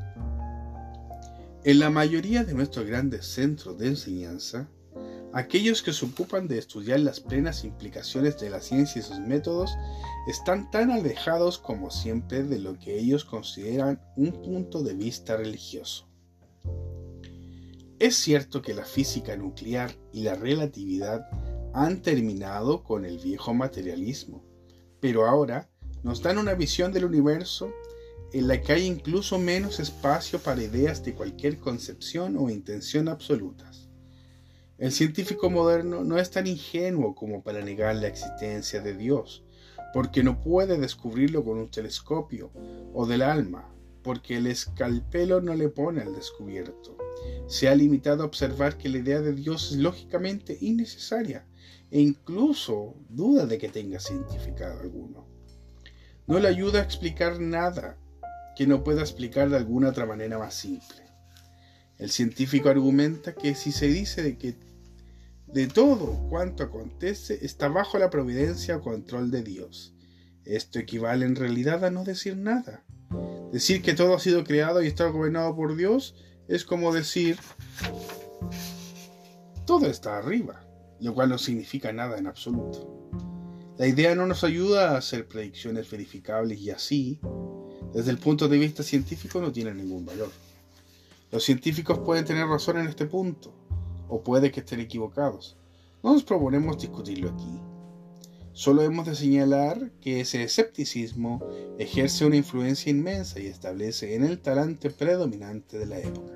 En 1.64 1.80
la 1.80 1.90
mayoría 1.90 2.44
de 2.44 2.54
nuestros 2.54 2.86
grandes 2.86 3.26
centros 3.26 3.78
de 3.78 3.88
enseñanza, 3.88 4.70
aquellos 5.34 5.82
que 5.82 5.94
se 5.94 6.06
ocupan 6.06 6.48
de 6.48 6.60
estudiar 6.60 7.00
las 7.00 7.20
plenas 7.20 7.64
implicaciones 7.64 8.40
de 8.40 8.52
la 8.52 8.62
ciencia 8.62 9.00
y 9.00 9.04
sus 9.04 9.20
métodos 9.20 9.76
están 10.28 10.70
tan 10.70 10.92
alejados 10.92 11.58
como 11.58 11.90
siempre 11.90 12.44
de 12.44 12.60
lo 12.60 12.78
que 12.78 13.00
ellos 13.00 13.26
consideran 13.26 14.00
un 14.16 14.32
punto 14.32 14.84
de 14.84 14.94
vista 14.94 15.36
religioso. 15.36 16.08
Es 18.00 18.16
cierto 18.16 18.62
que 18.62 18.74
la 18.74 18.86
física 18.86 19.36
nuclear 19.36 19.92
y 20.12 20.24
la 20.24 20.36
relatividad 20.36 21.26
han 21.74 22.02
terminado 22.02 22.84
con 22.84 23.04
el 23.04 23.18
viejo 23.18 23.54
materialismo, 23.54 24.46
pero 25.00 25.26
ahora 25.26 25.70
nos 26.04 26.22
dan 26.22 26.38
una 26.38 26.54
visión 26.54 26.92
del 26.92 27.06
universo 27.06 27.72
en 28.34 28.48
la 28.48 28.62
que 28.62 28.74
hay 28.74 28.86
incluso 28.86 29.40
menos 29.40 29.80
espacio 29.80 30.40
para 30.40 30.62
ideas 30.62 31.04
de 31.04 31.14
cualquier 31.14 31.58
concepción 31.60 32.36
o 32.38 32.50
intención 32.50 33.08
absolutas. 33.08 33.73
El 34.84 34.92
científico 34.92 35.50
moderno 35.50 36.04
no 36.04 36.20
es 36.20 36.30
tan 36.30 36.46
ingenuo 36.46 37.16
como 37.16 37.42
para 37.42 37.62
negar 37.62 37.96
la 37.96 38.08
existencia 38.08 38.82
de 38.82 38.94
Dios, 38.94 39.46
porque 39.94 40.24
no 40.24 40.42
puede 40.42 40.78
descubrirlo 40.78 41.46
con 41.46 41.58
un 41.58 41.72
telescopio, 41.72 42.52
o 42.94 43.06
del 43.06 43.22
alma, 43.22 43.74
porque 44.04 44.36
el 44.36 44.48
escalpelo 44.48 45.40
no 45.40 45.54
le 45.54 45.70
pone 45.70 46.02
al 46.02 46.14
descubierto. 46.14 46.98
Se 47.48 47.70
ha 47.70 47.76
limitado 47.76 48.24
a 48.24 48.26
observar 48.26 48.78
que 48.78 48.90
la 48.90 48.98
idea 48.98 49.22
de 49.22 49.32
Dios 49.32 49.72
es 49.72 49.78
lógicamente 49.78 50.58
innecesaria 50.60 51.48
e 51.90 52.02
incluso 52.02 52.96
duda 53.08 53.46
de 53.46 53.60
que 53.60 53.70
tenga 53.70 54.02
significado 54.02 54.82
alguno. 54.82 55.26
No 56.28 56.40
le 56.40 56.50
ayuda 56.50 56.82
a 56.82 56.84
explicar 56.84 57.40
nada 57.40 57.98
que 58.58 58.68
no 58.68 58.84
pueda 58.84 59.00
explicar 59.00 59.50
de 59.50 59.56
alguna 59.56 59.92
otra 59.92 60.06
manera 60.06 60.38
más 60.38 60.56
simple. 60.56 61.04
El 61.98 62.10
científico 62.10 62.68
argumenta 62.68 63.34
que 63.34 63.56
si 63.56 63.72
se 63.72 63.88
dice 63.88 64.22
de 64.24 64.38
que 64.38 64.73
de 65.54 65.68
todo 65.68 66.28
cuanto 66.30 66.64
acontece 66.64 67.46
está 67.46 67.68
bajo 67.68 68.00
la 68.00 68.10
providencia 68.10 68.78
o 68.78 68.82
control 68.82 69.30
de 69.30 69.44
Dios. 69.44 69.94
Esto 70.46 70.80
equivale 70.80 71.26
en 71.26 71.36
realidad 71.36 71.86
a 71.86 71.92
no 71.92 72.04
decir 72.04 72.36
nada. 72.36 72.84
Decir 73.52 73.84
que 73.84 73.94
todo 73.94 74.16
ha 74.16 74.20
sido 74.20 74.44
creado 74.44 74.82
y 74.82 74.88
está 74.88 75.06
gobernado 75.08 75.56
por 75.56 75.76
Dios 75.76 76.16
es 76.48 76.66
como 76.66 76.92
decir 76.92 77.38
todo 79.66 79.86
está 79.86 80.18
arriba, 80.18 80.66
lo 81.00 81.14
cual 81.14 81.30
no 81.30 81.38
significa 81.38 81.94
nada 81.94 82.18
en 82.18 82.28
absoluto. 82.28 83.12
La 83.78 83.88
idea 83.88 84.16
no 84.16 84.26
nos 84.26 84.44
ayuda 84.44 84.92
a 84.92 84.98
hacer 84.98 85.28
predicciones 85.28 85.90
verificables 85.90 86.60
y 86.60 86.72
así, 86.72 87.20
desde 87.94 88.12
el 88.12 88.18
punto 88.18 88.48
de 88.48 88.58
vista 88.58 88.84
científico, 88.84 89.40
no 89.40 89.52
tiene 89.52 89.74
ningún 89.74 90.06
valor. 90.06 90.32
Los 91.32 91.44
científicos 91.44 92.00
pueden 92.00 92.26
tener 92.26 92.46
razón 92.48 92.78
en 92.78 92.88
este 92.88 93.06
punto, 93.06 93.63
o 94.08 94.22
puede 94.22 94.52
que 94.52 94.60
estén 94.62 94.80
equivocados. 94.80 95.58
No 96.04 96.14
nos 96.14 96.24
proponemos 96.24 96.78
discutirlo 96.78 97.30
aquí. 97.30 97.60
Solo 98.54 98.84
hemos 98.84 99.08
de 99.08 99.16
señalar 99.16 99.92
que 100.00 100.22
ese 100.22 100.44
escepticismo 100.44 101.42
ejerce 101.80 102.26
una 102.26 102.36
influencia 102.36 102.92
inmensa 102.92 103.40
y 103.40 103.48
establece 103.48 104.16
en 104.16 104.24
el 104.24 104.40
talante 104.40 104.92
predominante 104.92 105.80
de 105.80 105.88
la 105.88 106.00
época. 106.00 106.34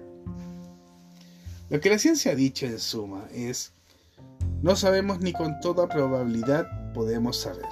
Lo 1.70 1.80
que 1.80 1.90
la 1.90 2.00
ciencia 2.00 2.32
ha 2.32 2.36
dicho 2.36 2.66
en 2.66 2.80
suma 2.80 3.28
es, 3.32 3.74
no 4.62 4.76
sabemos 4.76 5.20
ni 5.20 5.34
con 5.34 5.60
toda 5.60 5.88
probabilidad 5.88 6.94
podemos 6.94 7.38
saber 7.38 7.68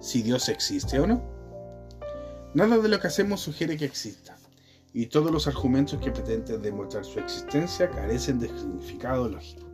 si 0.00 0.22
Dios 0.22 0.48
existe 0.48 0.98
o 0.98 1.06
no. 1.06 1.22
Nada 2.54 2.78
de 2.78 2.88
lo 2.88 3.00
que 3.00 3.08
hacemos 3.08 3.40
sugiere 3.40 3.76
que 3.76 3.84
exista, 3.84 4.36
y 4.92 5.06
todos 5.06 5.30
los 5.30 5.46
argumentos 5.46 5.98
que 6.00 6.10
pretenden 6.10 6.60
demostrar 6.60 7.04
su 7.04 7.18
existencia 7.18 7.90
carecen 7.90 8.38
de 8.38 8.48
significado 8.48 9.28
lógico. 9.28 9.66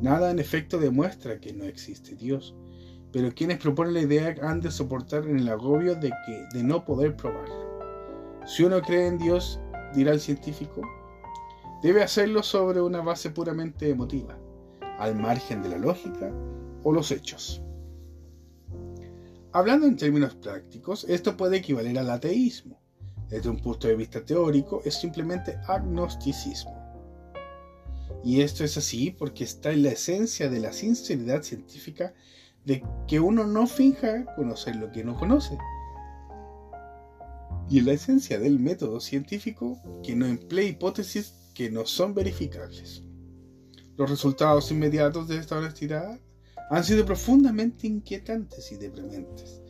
Nada 0.00 0.30
en 0.30 0.38
efecto 0.38 0.78
demuestra 0.78 1.40
que 1.40 1.52
no 1.52 1.64
existe 1.64 2.14
Dios, 2.16 2.54
pero 3.12 3.32
quienes 3.32 3.58
proponen 3.58 3.94
la 3.94 4.02
idea 4.02 4.34
han 4.42 4.60
de 4.60 4.70
soportar 4.70 5.26
el 5.26 5.48
agobio 5.48 5.94
de, 5.94 6.10
que, 6.26 6.44
de 6.52 6.62
no 6.62 6.84
poder 6.84 7.16
probarlo. 7.16 7.70
Si 8.46 8.64
uno 8.64 8.80
cree 8.80 9.06
en 9.06 9.18
Dios, 9.18 9.60
dirá 9.94 10.12
el 10.12 10.20
científico, 10.20 10.82
debe 11.82 12.02
hacerlo 12.02 12.42
sobre 12.42 12.80
una 12.80 13.00
base 13.00 13.30
puramente 13.30 13.88
emotiva, 13.88 14.38
al 14.98 15.16
margen 15.16 15.62
de 15.62 15.70
la 15.70 15.78
lógica 15.78 16.32
o 16.82 16.92
los 16.92 17.10
hechos. 17.10 17.62
Hablando 19.52 19.86
en 19.86 19.96
términos 19.96 20.34
prácticos, 20.36 21.04
esto 21.08 21.36
puede 21.36 21.56
equivaler 21.56 21.98
al 21.98 22.10
ateísmo. 22.10 22.80
Desde 23.30 23.48
un 23.48 23.58
punto 23.58 23.86
de 23.86 23.94
vista 23.94 24.24
teórico, 24.24 24.82
es 24.84 24.96
simplemente 24.96 25.58
agnosticismo. 25.68 26.76
Y 28.24 28.42
esto 28.42 28.64
es 28.64 28.76
así 28.76 29.12
porque 29.12 29.44
está 29.44 29.70
en 29.70 29.84
la 29.84 29.90
esencia 29.90 30.50
de 30.50 30.60
la 30.60 30.72
sinceridad 30.72 31.42
científica 31.42 32.12
de 32.64 32.84
que 33.06 33.20
uno 33.20 33.46
no 33.46 33.66
finja 33.66 34.26
conocer 34.34 34.76
lo 34.76 34.90
que 34.90 35.04
no 35.04 35.18
conoce. 35.18 35.56
Y 37.70 37.78
en 37.78 37.86
la 37.86 37.92
esencia 37.92 38.38
del 38.38 38.58
método 38.58 39.00
científico 39.00 39.80
que 40.02 40.16
no 40.16 40.26
emplea 40.26 40.66
hipótesis 40.66 41.34
que 41.54 41.70
no 41.70 41.86
son 41.86 42.14
verificables. 42.14 43.04
Los 43.96 44.10
resultados 44.10 44.70
inmediatos 44.72 45.28
de 45.28 45.36
esta 45.36 45.58
honestidad 45.58 46.18
han 46.70 46.84
sido 46.84 47.06
profundamente 47.06 47.86
inquietantes 47.86 48.72
y 48.72 48.76
deprimentes, 48.76 49.60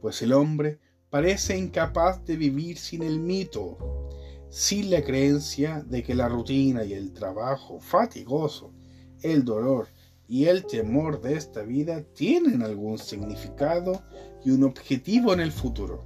pues 0.00 0.22
el 0.22 0.32
hombre 0.32 0.80
parece 1.12 1.58
incapaz 1.58 2.24
de 2.24 2.38
vivir 2.38 2.78
sin 2.78 3.02
el 3.02 3.20
mito, 3.20 4.08
sin 4.48 4.88
la 4.88 5.04
creencia 5.04 5.84
de 5.86 6.02
que 6.02 6.14
la 6.14 6.26
rutina 6.26 6.84
y 6.84 6.94
el 6.94 7.12
trabajo 7.12 7.80
fatigoso, 7.80 8.72
el 9.20 9.44
dolor 9.44 9.88
y 10.26 10.46
el 10.46 10.64
temor 10.64 11.20
de 11.20 11.36
esta 11.36 11.60
vida 11.60 12.02
tienen 12.14 12.62
algún 12.62 12.96
significado 12.96 14.02
y 14.42 14.52
un 14.52 14.64
objetivo 14.64 15.34
en 15.34 15.40
el 15.40 15.52
futuro. 15.52 16.02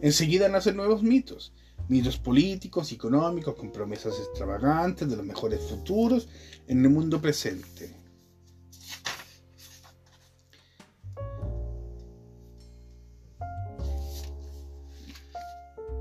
Enseguida 0.00 0.48
nacen 0.48 0.76
nuevos 0.76 1.02
mitos, 1.02 1.52
mitos 1.88 2.16
políticos, 2.18 2.92
económicos, 2.92 3.56
con 3.56 3.72
promesas 3.72 4.16
extravagantes 4.20 5.10
de 5.10 5.16
los 5.16 5.26
mejores 5.26 5.60
futuros 5.60 6.28
en 6.68 6.84
el 6.84 6.90
mundo 6.90 7.20
presente. 7.20 8.05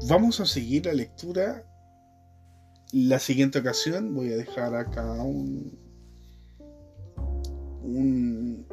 Vamos 0.07 0.39
a 0.39 0.45
seguir 0.45 0.85
la 0.85 0.93
lectura. 0.93 1.65
La 2.91 3.17
siguiente 3.17 3.57
ocasión 3.57 4.13
voy 4.13 4.31
a 4.31 4.37
dejar 4.37 4.75
acá 4.75 5.03
un, 5.23 5.79
un 7.81 8.67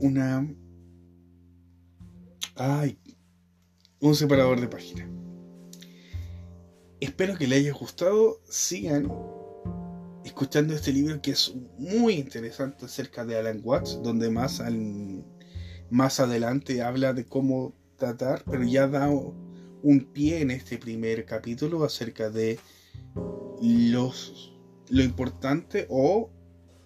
una 0.00 0.46
ay, 2.56 2.98
un 4.00 4.16
separador 4.16 4.60
de 4.60 4.66
página. 4.66 5.08
Espero 6.98 7.36
que 7.36 7.46
les 7.46 7.60
haya 7.60 7.72
gustado. 7.72 8.40
Sigan 8.48 9.12
escuchando 10.24 10.74
este 10.74 10.92
libro 10.92 11.22
que 11.22 11.30
es 11.30 11.54
muy 11.78 12.14
interesante 12.14 12.86
acerca 12.86 13.24
de 13.24 13.38
Alan 13.38 13.60
Watts, 13.62 14.02
donde 14.02 14.30
más, 14.30 14.58
al, 14.58 15.24
más 15.90 16.18
adelante 16.18 16.82
habla 16.82 17.12
de 17.12 17.24
cómo 17.24 17.76
tratar, 17.96 18.42
pero 18.44 18.64
ya 18.64 18.88
da 18.88 19.08
un 19.82 20.04
pie 20.12 20.40
en 20.40 20.50
este 20.50 20.78
primer 20.78 21.24
capítulo 21.24 21.84
acerca 21.84 22.30
de 22.30 22.58
los, 23.60 24.54
lo 24.88 25.02
importante 25.02 25.86
o 25.88 26.30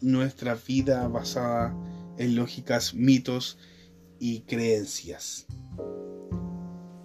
nuestra 0.01 0.55
vida 0.55 1.07
basada 1.09 1.75
en 2.19 2.37
lógicas, 2.37 2.95
mitos 2.95 3.59
y 4.19 4.41
creencias. 4.43 5.47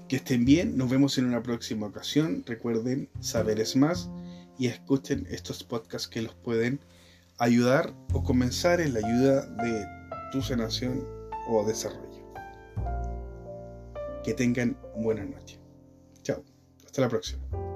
Que 0.07 0.17
estén 0.17 0.45
bien, 0.45 0.77
nos 0.77 0.89
vemos 0.89 1.17
en 1.17 1.25
una 1.25 1.43
próxima 1.43 1.87
ocasión. 1.87 2.43
Recuerden, 2.45 3.09
saber 3.19 3.59
es 3.59 3.75
más 3.75 4.09
y 4.57 4.67
escuchen 4.67 5.27
estos 5.29 5.63
podcasts 5.63 6.07
que 6.07 6.21
los 6.21 6.33
pueden 6.33 6.79
ayudar 7.37 7.93
o 8.13 8.23
comenzar 8.23 8.81
en 8.81 8.93
la 8.93 8.99
ayuda 8.99 9.45
de 9.63 9.85
tu 10.31 10.41
sanación 10.41 11.05
o 11.49 11.65
desarrollo. 11.65 12.33
Que 14.23 14.33
tengan 14.33 14.77
buena 14.95 15.25
noche. 15.25 15.59
Hasta 16.87 17.01
la 17.01 17.09
próxima. 17.09 17.66